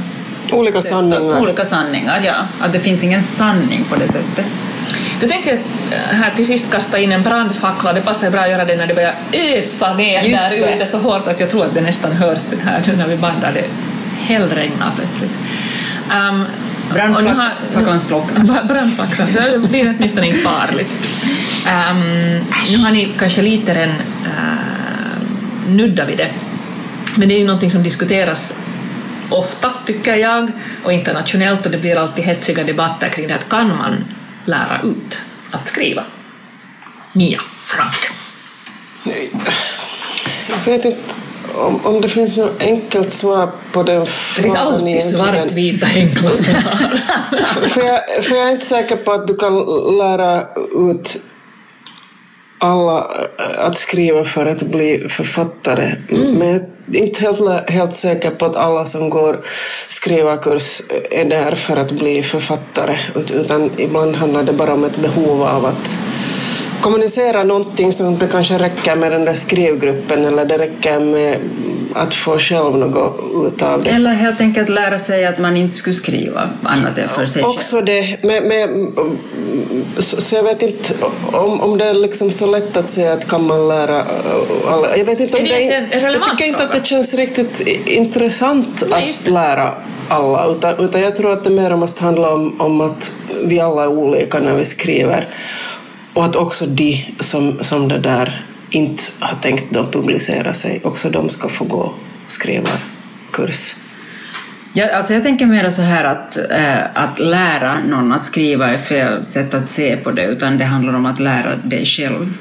Olika 0.51 0.81
sätt- 0.81 0.89
sanningar. 0.89 1.41
Olika 1.41 1.65
sanningar, 1.65 2.21
ja. 2.25 2.35
Att 2.59 2.73
det 2.73 2.79
finns 2.79 3.03
ingen 3.03 3.23
sanning 3.23 3.85
på 3.89 3.95
det 3.95 4.07
sättet. 4.07 4.45
Du 5.19 5.27
tänkte 5.27 5.51
eh, 5.51 5.99
här 5.99 6.35
till 6.35 6.45
sist 6.45 6.71
kasta 6.71 6.99
in 6.99 7.11
en 7.11 7.23
brandfackla, 7.23 7.93
det 7.93 8.01
passar 8.01 8.31
bra 8.31 8.41
att 8.41 8.49
göra 8.49 8.65
det 8.65 8.75
när 8.75 8.87
det 8.87 8.93
börjar 8.93 9.15
ösa 9.33 9.93
ner 9.93 10.23
Just 10.23 10.43
där 10.43 10.75
ute 10.75 10.85
så 10.85 10.97
hårt 10.97 11.27
att 11.27 11.39
jag 11.39 11.49
tror 11.49 11.65
att 11.65 11.73
det 11.73 11.81
nästan 11.81 12.11
hörs 12.11 12.53
här 12.63 12.83
nu 12.87 12.95
när 12.95 13.07
vi 13.07 13.17
bandar, 13.17 13.51
det 13.53 13.65
hällregnar 14.23 14.91
plötsligt. 14.95 15.31
Um, 16.31 16.45
Brandfacklan 16.93 18.01
slocknar. 18.01 18.63
Brandfacklan, 18.63 19.27
så 19.33 19.39
det 19.39 19.69
blir 19.69 19.95
åtminstone 19.97 20.27
inte 20.27 20.39
farligt. 20.39 20.91
Um, 21.65 22.01
nu 22.71 22.77
har 22.77 22.91
ni 22.91 23.11
kanske 23.19 23.41
lite 23.41 23.73
redan 23.73 23.95
uh, 23.95 25.67
nuddat 25.67 26.09
vid 26.09 26.17
det, 26.17 26.31
Men 27.15 27.27
det 27.27 27.35
är 27.35 27.39
ju 27.39 27.45
någonting 27.45 27.71
som 27.71 27.83
diskuteras 27.83 28.53
ofta, 29.29 29.71
tycker 29.85 30.15
jag, 30.15 30.51
och 30.83 30.93
internationellt, 30.93 31.65
och 31.65 31.71
det 31.71 31.77
blir 31.77 31.95
alltid 31.95 32.23
hetsiga 32.23 32.63
debatter 32.63 33.09
kring 33.09 33.27
det, 33.27 33.35
att 33.35 33.49
kan 33.49 33.77
man 33.77 34.03
lära 34.49 34.81
ut 34.83 35.19
att 35.51 35.67
skriva? 35.67 36.03
Nia, 37.13 37.39
Frank. 37.63 38.09
Jag 40.49 40.65
vet 40.65 40.85
inte 40.85 40.97
om, 41.55 41.85
om 41.85 42.01
det 42.01 42.09
finns 42.09 42.37
något 42.37 42.61
enkelt 42.61 43.09
svar 43.09 43.51
på 43.71 43.83
den 43.83 44.05
frågan. 44.05 44.35
Det 44.35 44.41
finns 44.41 44.55
alltid 44.55 45.03
svartvita 45.03 45.87
enkla 45.95 46.29
svar. 46.29 47.67
för, 47.67 47.81
jag, 47.81 48.25
för 48.25 48.35
jag 48.35 48.47
är 48.47 48.51
inte 48.51 48.65
säker 48.65 48.95
på 48.95 49.11
att 49.11 49.27
du 49.27 49.35
kan 49.35 49.55
lära 49.97 50.47
ut 50.89 51.21
alla 52.59 52.97
äh, 52.99 53.65
att 53.65 53.75
skriva 53.77 54.23
för 54.25 54.45
att 54.45 54.61
bli 54.61 55.05
författare. 55.09 55.95
Men 56.09 56.47
jag 56.85 56.95
är 56.95 57.05
inte 57.07 57.21
helt, 57.21 57.69
helt 57.69 57.93
säker 57.93 58.29
på 58.29 58.45
att 58.45 58.55
alla 58.55 58.85
som 58.85 59.09
går 59.09 59.37
skrivarkurs 59.87 60.81
är 61.11 61.25
där 61.25 61.55
för 61.55 61.75
att 61.77 61.91
bli 61.91 62.23
författare. 62.23 62.97
Ut- 63.15 63.31
Utan 63.31 63.71
ibland 63.77 64.15
handlar 64.15 64.43
det 64.43 64.53
bara 64.53 64.73
om 64.73 64.83
ett 64.83 64.97
behov 64.97 65.43
av 65.43 65.65
att 65.65 65.97
kommunicera 66.81 67.43
någonting 67.43 67.91
som 67.91 68.19
det 68.19 68.27
kanske 68.27 68.57
räcker 68.57 68.95
med 68.95 69.11
den 69.11 69.25
där 69.25 69.33
skrivgruppen 69.33 70.25
eller 70.25 70.45
det 70.45 70.57
räcker 70.57 70.99
med 70.99 71.37
att 71.93 72.13
få 72.13 72.39
själv 72.39 72.75
något 72.75 73.19
ut 73.47 73.61
av 73.61 73.83
det. 73.83 73.89
Eller 73.89 74.11
helt 74.11 74.41
enkelt 74.41 74.69
lära 74.69 74.99
sig 74.99 75.25
att 75.25 75.39
man 75.39 75.57
inte 75.57 75.77
skulle 75.77 75.95
skriva 75.95 76.49
annat 76.63 76.97
än 76.97 77.09
för 77.09 77.25
sig 77.25 77.43
själv. 77.43 77.55
Också 77.55 77.81
det, 77.81 78.23
med, 78.23 78.43
med, 78.43 78.87
så, 79.97 80.21
så 80.21 80.35
jag 80.35 80.43
vet 80.43 80.61
inte 80.61 80.93
om, 81.31 81.61
om 81.61 81.77
det 81.77 81.85
är 81.85 81.93
liksom 81.93 82.31
så 82.31 82.47
lätt 82.47 82.77
att 82.77 82.85
säga 82.85 83.13
att 83.13 83.27
kan 83.27 83.47
man 83.47 83.67
lära 83.67 84.05
alla. 84.67 84.97
Jag 84.97 85.05
vet 85.05 85.19
inte 85.19 85.37
om 85.37 85.45
Är 85.45 85.49
det 85.49 85.87
det 85.91 85.99
relevant 85.99 86.27
Jag 86.27 86.37
tycker 86.37 86.45
inte 86.45 86.63
att 86.63 86.69
fråga? 86.69 86.79
det 86.79 86.85
känns 86.85 87.13
riktigt 87.13 87.59
intressant 87.85 88.83
Nej, 88.89 89.15
att 89.21 89.27
lära 89.27 89.73
alla, 90.09 90.47
utan, 90.51 90.79
utan 90.79 91.01
jag 91.01 91.15
tror 91.15 91.33
att 91.33 91.43
det 91.43 91.49
mer 91.49 91.75
måste 91.75 92.03
handla 92.03 92.33
om, 92.33 92.61
om 92.61 92.81
att 92.81 93.11
vi 93.43 93.59
alla 93.59 93.83
är 93.83 93.87
olika 93.87 94.39
när 94.39 94.55
vi 94.55 94.65
skriver 94.65 95.27
och 96.19 96.25
att 96.25 96.35
också 96.35 96.65
de 96.65 97.05
som, 97.19 97.63
som 97.63 97.87
det 97.87 97.99
där 97.99 98.45
inte 98.69 99.03
har 99.19 99.37
tänkt 99.37 99.73
då 99.73 99.87
publicera 99.91 100.53
sig, 100.53 100.81
också 100.83 101.09
de 101.09 101.29
ska 101.29 101.49
få 101.49 101.65
gå 101.65 101.93
skrivarkurs. 102.27 103.75
Ja, 104.73 104.95
alltså 104.95 105.13
jag 105.13 105.23
tänker 105.23 105.45
mer 105.45 105.71
så 105.71 105.81
här 105.81 106.03
att, 106.03 106.37
eh, 106.37 107.03
att 107.03 107.19
lära 107.19 107.79
någon 107.89 108.13
att 108.13 108.25
skriva 108.25 108.67
är 108.67 108.77
fel 108.77 109.27
sätt 109.27 109.53
att 109.53 109.69
se 109.69 109.97
på 109.97 110.11
det, 110.11 110.23
utan 110.23 110.57
det 110.57 110.65
handlar 110.65 110.93
om 110.93 111.05
att 111.05 111.19
lära 111.19 111.55
dig 111.55 111.85
själv 111.85 112.33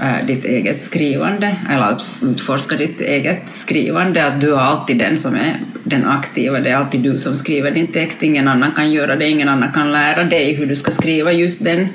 eh, 0.00 0.26
ditt 0.26 0.44
eget 0.44 0.84
skrivande, 0.84 1.56
eller 1.70 1.86
att 1.86 2.04
utforska 2.22 2.76
ditt 2.76 3.00
eget 3.00 3.48
skrivande, 3.48 4.26
att 4.26 4.40
du 4.40 4.54
är 4.54 4.60
alltid 4.60 4.98
den 4.98 5.18
som 5.18 5.34
är 5.34 5.60
den 5.84 6.06
aktiva, 6.06 6.60
det 6.60 6.70
är 6.70 6.76
alltid 6.76 7.00
du 7.00 7.18
som 7.18 7.36
skriver 7.36 7.70
din 7.70 7.92
text, 7.92 8.22
ingen 8.22 8.48
annan 8.48 8.72
kan 8.72 8.92
göra 8.92 9.16
det, 9.16 9.28
ingen 9.28 9.48
annan 9.48 9.72
kan 9.72 9.92
lära 9.92 10.24
dig 10.24 10.54
hur 10.54 10.66
du 10.66 10.76
ska 10.76 10.90
skriva 10.90 11.32
just 11.32 11.64
den 11.64 11.88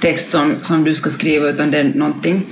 text 0.00 0.30
som, 0.30 0.56
som 0.62 0.84
du 0.84 0.94
ska 0.94 1.10
skriva, 1.10 1.48
utan 1.48 1.70
det 1.70 1.78
är 1.78 1.84
någonting 1.84 2.46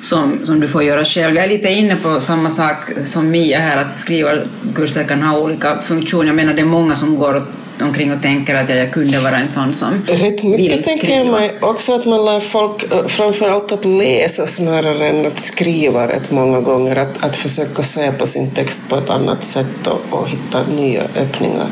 som, 0.00 0.46
som 0.46 0.60
du 0.60 0.68
får 0.68 0.82
göra 0.82 1.04
själv. 1.04 1.36
Jag 1.36 1.44
är 1.44 1.48
lite 1.48 1.68
inne 1.68 1.96
på 1.96 2.20
samma 2.20 2.50
sak 2.50 2.76
som 2.98 3.30
Mia 3.30 3.58
här, 3.58 3.76
att 3.76 3.98
skrivarkurser 3.98 5.04
kan 5.04 5.22
ha 5.22 5.38
olika 5.38 5.82
funktioner. 5.82 6.26
Jag 6.26 6.36
menar, 6.36 6.54
det 6.54 6.60
är 6.60 6.66
många 6.66 6.94
som 6.96 7.16
går 7.16 7.46
omkring 7.82 8.12
och 8.12 8.22
tänker 8.22 8.54
att 8.54 8.68
jag, 8.68 8.78
jag 8.78 8.92
kunde 8.92 9.20
vara 9.20 9.36
en 9.36 9.48
sån 9.48 9.74
som 9.74 9.88
Rätt 10.06 10.44
vill 10.44 10.50
mycket 10.50 10.84
tänker 10.84 11.16
jag 11.16 11.26
mig 11.26 11.58
också 11.60 11.94
att 11.94 12.06
man 12.06 12.24
lär 12.24 12.40
folk 12.40 12.92
eh, 12.92 13.06
framför 13.06 13.48
allt 13.48 13.72
att 13.72 13.84
läsa 13.84 14.46
snarare 14.46 15.08
än 15.08 15.26
att 15.26 15.38
skriva 15.38 16.08
rätt 16.08 16.30
många 16.30 16.60
gånger. 16.60 16.96
Att, 16.96 17.24
att 17.24 17.36
försöka 17.36 17.82
se 17.82 18.12
på 18.12 18.26
sin 18.26 18.50
text 18.50 18.88
på 18.88 18.96
ett 18.96 19.10
annat 19.10 19.44
sätt 19.44 19.86
och, 19.86 20.18
och 20.18 20.28
hitta 20.28 20.66
nya 20.76 21.02
öppningar. 21.02 21.66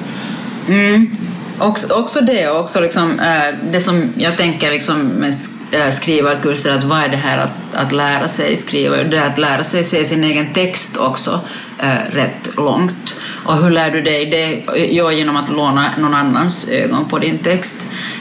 Mm. 0.69 1.11
Också, 1.59 1.95
också 1.95 2.21
det, 2.21 2.49
och 2.49 2.61
också 2.61 2.81
liksom, 2.81 3.21
eh, 3.21 3.71
det 3.73 3.81
som 3.81 4.12
jag 4.16 4.37
tänker 4.37 4.71
liksom 4.71 5.03
med 5.03 5.35
eh, 5.73 5.90
skrivarkurser, 5.90 6.75
att 6.75 6.85
vad 6.85 6.99
är 6.99 7.09
det 7.09 7.16
här 7.16 7.38
att, 7.38 7.85
att 7.85 7.92
lära 7.92 8.29
sig 8.29 8.57
skriva? 8.57 8.97
Det 8.97 9.19
är 9.19 9.27
att 9.27 9.38
lära 9.38 9.64
sig 9.64 9.85
se 9.85 10.05
sin 10.05 10.25
egen 10.25 10.53
text 10.53 10.97
också 10.97 11.40
äh, 11.79 12.14
rätt 12.14 12.57
långt. 12.57 13.16
Och 13.45 13.57
hur 13.57 13.71
lär 13.71 13.90
du 13.90 14.03
dig 14.03 14.27
det? 14.27 14.62
Jo, 14.90 15.11
genom 15.11 15.37
att 15.37 15.49
låna 15.49 15.90
någon 15.99 16.14
annans 16.14 16.69
ögon 16.69 17.09
på 17.09 17.19
din 17.19 17.38
text. 17.38 17.77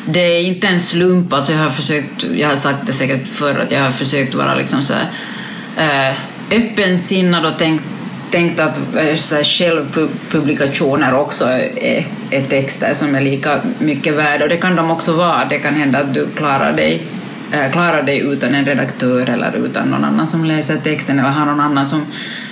Det 0.05 0.19
är 0.19 0.41
inte 0.41 0.67
en 0.67 0.79
slump, 0.79 1.33
alltså 1.33 1.51
jag 1.51 1.59
har 1.59 1.69
försökt, 1.69 2.23
jag 2.35 2.49
har 2.49 2.55
sagt 2.55 2.79
det 2.85 2.93
säkert 2.93 3.27
förr, 3.27 3.59
att 3.59 3.71
jag 3.71 3.81
har 3.81 3.91
försökt 3.91 4.33
vara 4.33 4.55
liksom 4.55 4.83
så 4.83 4.93
här, 4.93 6.09
äh, 6.09 6.17
öppensinnad 6.57 7.45
och 7.45 7.59
tänkt 7.59 7.83
tänkt 8.31 8.59
att 8.59 8.77
eh, 8.77 9.15
så 9.15 9.35
här, 9.35 9.43
självpublikationer 9.43 11.19
också 11.19 11.45
är, 11.45 12.07
är 12.31 12.43
texter 12.49 12.93
som 12.93 13.15
är 13.15 13.21
lika 13.21 13.61
mycket 13.79 14.13
värda 14.13 14.43
och 14.43 14.49
det 14.49 14.57
kan 14.57 14.75
de 14.75 14.91
också 14.91 15.13
vara. 15.13 15.45
Det 15.45 15.59
kan 15.59 15.75
hända 15.75 15.99
att 15.99 16.13
du 16.13 16.27
klarar 16.35 16.73
dig, 16.73 17.07
äh, 17.51 17.71
klarar 17.71 18.03
dig 18.03 18.19
utan 18.19 18.55
en 18.55 18.65
redaktör 18.65 19.29
eller 19.29 19.65
utan 19.65 19.87
någon 19.87 20.03
annan 20.03 20.27
som 20.27 20.45
läser 20.45 20.77
texten 20.77 21.19
eller 21.19 21.29
har 21.29 21.45
någon 21.45 21.59
annan 21.59 21.85
som, 21.85 22.05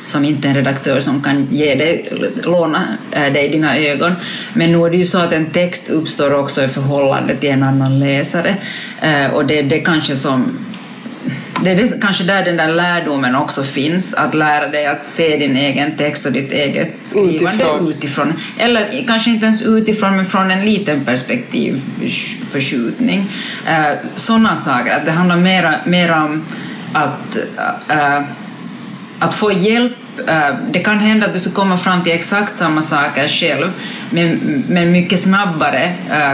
som 0.05 0.25
inte 0.25 0.47
är 0.47 0.49
en 0.49 0.55
redaktör 0.55 0.99
som 0.99 1.21
kan 1.21 1.47
ge 1.51 1.75
dig, 1.75 2.09
låna 2.43 2.97
äh, 3.11 3.33
dig 3.33 3.49
dina 3.49 3.77
ögon. 3.77 4.13
Men 4.53 4.71
nu 4.71 4.85
är 4.85 4.89
det 4.89 4.97
ju 4.97 5.05
så 5.05 5.17
att 5.17 5.33
en 5.33 5.45
text 5.45 5.89
uppstår 5.89 6.33
också 6.33 6.63
i 6.63 6.67
förhållande 6.67 7.35
till 7.35 7.49
en 7.49 7.63
annan 7.63 7.99
läsare 7.99 8.55
äh, 9.01 9.33
och 9.33 9.45
det 9.45 9.59
är 9.59 9.63
det 9.63 9.79
kanske 9.79 10.15
som 10.15 10.57
det 11.61 11.71
är 11.71 11.75
det, 11.75 12.01
kanske 12.01 12.23
där 12.23 12.45
den 12.45 12.57
där 12.57 12.67
lärdomen 12.67 13.35
också 13.35 13.63
finns, 13.63 14.13
att 14.13 14.33
lära 14.33 14.67
dig 14.67 14.85
att 14.85 15.05
se 15.05 15.37
din 15.37 15.55
egen 15.57 15.95
text 15.97 16.25
och 16.25 16.31
ditt 16.31 16.53
eget 16.53 16.93
skrivande 17.03 17.63
Utifrån. 17.63 17.87
utifrån. 17.87 18.33
Eller 18.57 19.03
kanske 19.07 19.29
inte 19.29 19.45
ens 19.45 19.61
utifrån, 19.61 20.15
men 20.15 20.25
från 20.25 20.51
en 20.51 20.65
liten 20.65 21.05
perspektivförskjutning. 21.05 23.31
Eh, 23.67 23.91
Sådana 24.15 24.55
saker, 24.55 24.95
att 24.95 25.05
det 25.05 25.11
handlar 25.11 25.37
mera, 25.37 25.75
mera 25.85 26.23
om 26.25 26.45
att, 26.93 27.37
eh, 27.89 28.21
att 29.19 29.33
få 29.33 29.51
hjälp. 29.51 29.93
eh, 30.27 30.49
Det 30.71 30.79
kan 30.79 30.99
hända 30.99 31.27
att 31.27 31.33
du 31.33 31.39
ska 31.39 31.51
komma 31.51 31.77
fram 31.77 32.03
till 32.03 32.13
exakt 32.13 32.57
samma 32.57 32.81
saker 32.81 33.27
själv, 33.27 33.71
men, 34.09 34.63
men 34.69 34.91
mycket 34.91 35.19
snabbare 35.19 35.83
eh, 36.11 36.31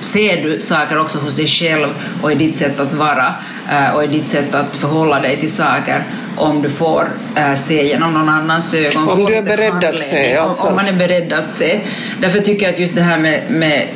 ser 0.00 0.42
du 0.42 0.60
saker 0.60 1.00
också 1.00 1.18
hos 1.18 1.36
dig 1.36 1.46
själv 1.46 1.88
och 2.22 2.32
i 2.32 2.34
ditt 2.34 2.56
sätt 2.56 2.80
att 2.80 2.92
vara 2.92 3.34
eh, 3.70 3.94
och 3.94 4.04
i 4.04 4.06
ditt 4.06 4.28
sätt 4.28 4.54
att 4.54 4.76
förhålla 4.76 5.20
dig 5.20 5.40
till 5.40 5.52
saker 5.52 6.04
om 6.36 6.62
du 6.62 6.70
får 6.70 7.08
eh, 7.36 7.54
se 7.54 7.86
genom 7.86 8.12
någon 8.14 8.28
annans 8.28 8.74
ögon. 8.74 9.08
Om 9.08 9.24
du 9.24 9.34
är 9.34 9.42
beredd 9.42 9.84
att 9.84 9.98
se, 9.98 10.36
alltså. 10.36 10.66
Om 10.66 10.76
man 10.76 10.86
är 10.86 10.92
beredd 10.92 11.32
att 11.32 11.52
se. 11.52 11.80
Därför 12.20 12.40
tycker 12.40 12.66
jag 12.66 12.74
att 12.74 12.80
just 12.80 12.94
det 12.94 13.02
här 13.02 13.18
med, 13.18 13.50
med, 13.50 13.88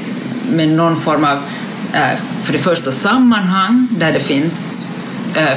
med 0.51 0.69
någon 0.69 0.97
form 0.97 1.25
av, 1.25 1.37
eh, 1.95 2.19
för 2.45 2.53
det 2.53 2.59
första 2.59 2.91
sammanhang 2.91 3.89
där 3.91 4.13
det 4.13 4.21
finns 4.21 4.87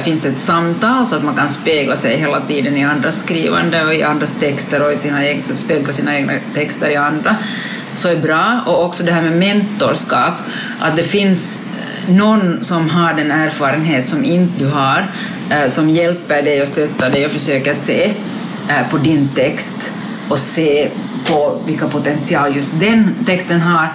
finns 0.04 0.24
ett 0.24 0.40
samtal 0.40 1.06
så 1.06 1.16
att 1.16 1.24
man 1.24 1.34
kan 1.34 1.48
spegla 1.48 1.96
sig 1.96 2.16
hela 2.16 2.40
tiden 2.40 2.76
i 2.76 2.84
andras 2.84 3.20
skrivande 3.20 3.84
och 3.84 3.94
i 3.94 4.02
andras 4.02 4.34
texter 4.40 4.86
och 4.86 4.92
i 4.92 4.96
sina 4.96 5.26
egna, 5.26 5.56
spegla 5.56 5.92
sina 5.92 6.16
egna 6.16 6.32
texter 6.54 6.90
i 6.90 6.96
andra 6.96 7.36
så 7.92 8.08
är 8.08 8.16
bra. 8.16 8.64
Och 8.66 8.84
också 8.84 9.02
det 9.02 9.12
här 9.12 9.22
med 9.22 9.38
mentorskap 9.38 10.34
att 10.80 10.96
det 10.96 11.02
finns 11.02 11.60
eh, 11.60 12.14
någon 12.14 12.62
som 12.62 12.90
har 12.90 13.14
den 13.14 13.30
erfarenhet 13.30 14.08
som 14.08 14.24
inte 14.24 14.52
du 14.58 14.66
har 14.70 15.10
eh, 15.50 15.68
som 15.68 15.90
hjälper 15.90 16.42
dig 16.42 16.62
och 16.62 16.68
stöttar 16.68 17.10
dig 17.10 17.26
och 17.26 17.32
försöker 17.32 17.74
se 17.74 18.14
eh, 18.68 18.90
på 18.90 18.98
din 18.98 19.28
text 19.34 19.92
och 20.28 20.38
se 20.38 20.90
på 21.26 21.62
vilka 21.66 21.88
potential 21.88 22.56
just 22.56 22.70
den 22.80 23.14
texten 23.26 23.60
har 23.60 23.88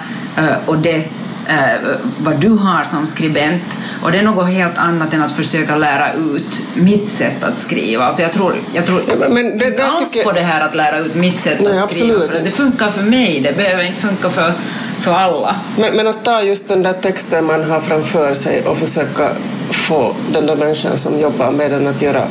och 0.66 0.78
det 0.78 1.06
eh, 1.50 1.90
vad 2.18 2.36
du 2.40 2.50
har 2.50 2.84
som 2.84 3.08
skribent. 3.08 3.64
Och 4.04 4.12
det 4.12 4.18
är 4.18 4.24
något 4.24 4.50
helt 4.50 4.78
annat 4.78 5.14
än 5.14 5.22
att 5.22 5.32
försöka 5.32 5.76
lära 5.76 6.14
ut 6.14 6.62
mitt 6.76 7.10
sätt 7.10 7.44
att 7.44 7.60
skriva. 7.60 8.04
Alltså 8.06 8.24
jag 8.24 8.34
tror, 8.34 8.56
jag 8.74 8.86
tror 8.86 9.02
Ja, 9.08 9.14
men 9.30 9.58
det- 9.58 9.66
inte 9.68 9.86
alls 9.86 10.12
tycker- 10.12 10.26
på 10.26 10.32
det 10.32 10.42
här 10.42 10.62
att 10.62 10.76
lära 10.76 10.98
ut 10.98 11.16
mitt 11.16 11.40
sätt 11.40 11.58
Nej, 11.62 11.80
att 11.80 11.94
skriva. 11.94 12.14
absolut 12.16 12.32
För 12.32 12.40
det 12.46 12.52
funkar 12.52 12.90
för 12.90 13.04
mig, 13.04 13.40
det 13.42 13.58
behöver 13.58 13.84
inte 13.84 14.02
funka 14.02 14.30
för, 14.30 14.54
för 15.00 15.14
alla. 15.14 15.56
Men, 15.78 15.94
men 15.96 16.08
att 16.08 16.26
ta 16.26 16.42
just 16.42 16.68
den 16.68 16.84
där 16.84 16.94
texten 16.94 17.46
man 17.46 17.64
har 17.64 17.80
framför 17.80 18.34
sig 18.34 18.64
och 18.68 18.78
försöka 18.78 19.30
få 19.72 20.16
den 20.34 20.46
där 20.46 20.56
människan 20.56 20.98
som 20.98 21.20
jobbar 21.20 21.52
med 21.52 21.72
den 21.72 21.88
att 21.88 22.02
göra 22.02 22.28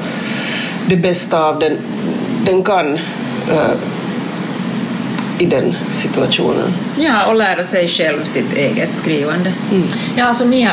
det 0.86 0.96
bästa 0.96 1.44
av 1.44 1.58
den 1.58 1.76
den 2.46 2.62
kan 2.62 2.94
eh, 3.52 3.70
i 5.44 5.46
den 5.46 5.74
situationen. 5.92 6.74
Ja, 6.98 7.26
och 7.26 7.34
lära 7.34 7.64
sig 7.64 7.88
själv 7.88 8.24
sitt 8.24 8.52
eget 8.56 8.96
skrivande. 8.96 9.52
Ja, 10.16 10.24
alltså 10.24 10.44
Mia, 10.44 10.70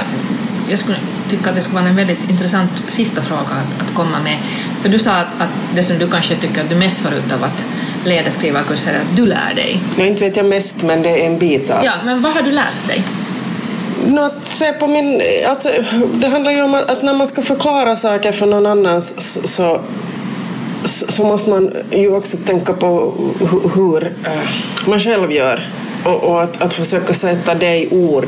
jag 0.70 0.80
skulle 0.80 0.98
tycka 1.30 1.50
att 1.50 1.56
det 1.56 1.62
skulle 1.62 1.80
vara 1.80 1.90
en 1.90 1.96
väldigt 1.96 2.30
intressant 2.30 2.72
sista 2.90 3.22
fråga 3.22 3.42
att, 3.42 3.82
att 3.82 3.94
komma 3.96 4.20
med. 4.24 4.38
För 4.82 4.90
du 4.90 5.00
sa 5.00 5.12
att, 5.12 5.28
att 5.40 5.50
det 5.76 5.84
som 5.84 5.98
du 5.98 6.10
kanske 6.10 6.36
tycker 6.36 6.62
att 6.62 6.70
du 6.70 6.76
mest 6.76 6.98
får 6.98 7.14
ut 7.14 7.34
av 7.34 7.44
att 7.44 7.66
leda 8.06 8.30
skrivarkurser 8.30 8.94
är 8.94 9.00
att 9.00 9.16
du 9.16 9.26
lär 9.26 9.54
dig. 9.56 9.82
Jag 9.98 10.08
inte 10.08 10.24
vet 10.24 10.38
jag 10.38 10.46
mest, 10.46 10.84
men 10.84 11.02
det 11.02 11.24
är 11.24 11.28
en 11.28 11.40
bit 11.40 11.70
av 11.70 11.86
Ja, 11.86 11.94
men 12.06 12.22
vad 12.22 12.34
har 12.34 12.42
du 12.42 12.52
lärt 12.52 12.88
dig? 12.88 13.04
Nå, 14.08 14.22
att 14.22 14.42
se 14.42 14.74
på 14.74 14.88
min, 14.88 15.22
alltså, 15.48 15.70
det 16.14 16.28
handlar 16.28 16.52
ju 16.52 16.62
om 16.62 16.74
att, 16.74 16.90
att 16.90 17.04
när 17.04 17.14
man 17.14 17.28
ska 17.28 17.42
förklara 17.42 17.96
saker 17.96 18.32
för 18.32 18.46
någon 18.46 18.66
annan 18.66 19.02
så, 19.02 19.48
så 19.48 19.82
så 20.84 21.24
måste 21.24 21.50
man 21.50 21.74
ju 21.92 22.16
också 22.16 22.38
tänka 22.38 22.74
på 22.74 23.14
hur 23.76 24.04
eh, 24.26 24.50
man 24.88 25.00
själv 25.00 25.32
gör 25.32 25.74
och, 26.06 26.24
och 26.24 26.44
att, 26.44 26.62
att, 26.62 26.74
försöka 26.74 27.14
sätta 27.14 27.56
det 27.56 27.78
i 27.78 27.88
ord 27.92 28.28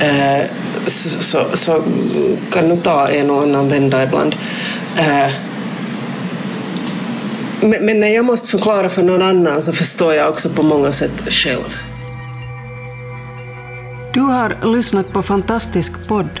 eh, 0.00 0.46
så, 0.86 1.22
så, 1.22 1.44
så, 1.54 1.82
kan 2.52 2.68
nog 2.68 2.82
ta 2.82 3.08
en 3.08 3.30
och 3.30 3.42
annan 3.42 3.68
vända 3.68 4.02
ibland. 4.02 4.36
Eh, 4.98 5.32
men, 7.60 7.86
men 7.86 8.00
när 8.00 8.08
jag 8.08 8.24
måste 8.24 8.48
förklara 8.48 8.88
för 8.88 9.02
någon 9.02 9.22
annan 9.22 9.62
så 9.62 9.72
förstår 9.72 10.14
jag 10.14 10.28
också 10.28 10.48
på 10.48 10.62
många 10.62 10.92
sätt 10.92 11.12
själv. 11.28 11.76
Du 14.14 14.20
har 14.20 14.74
lyssnat 14.76 15.12
på 15.12 15.22
Fantastisk 15.22 16.08
podd 16.08 16.40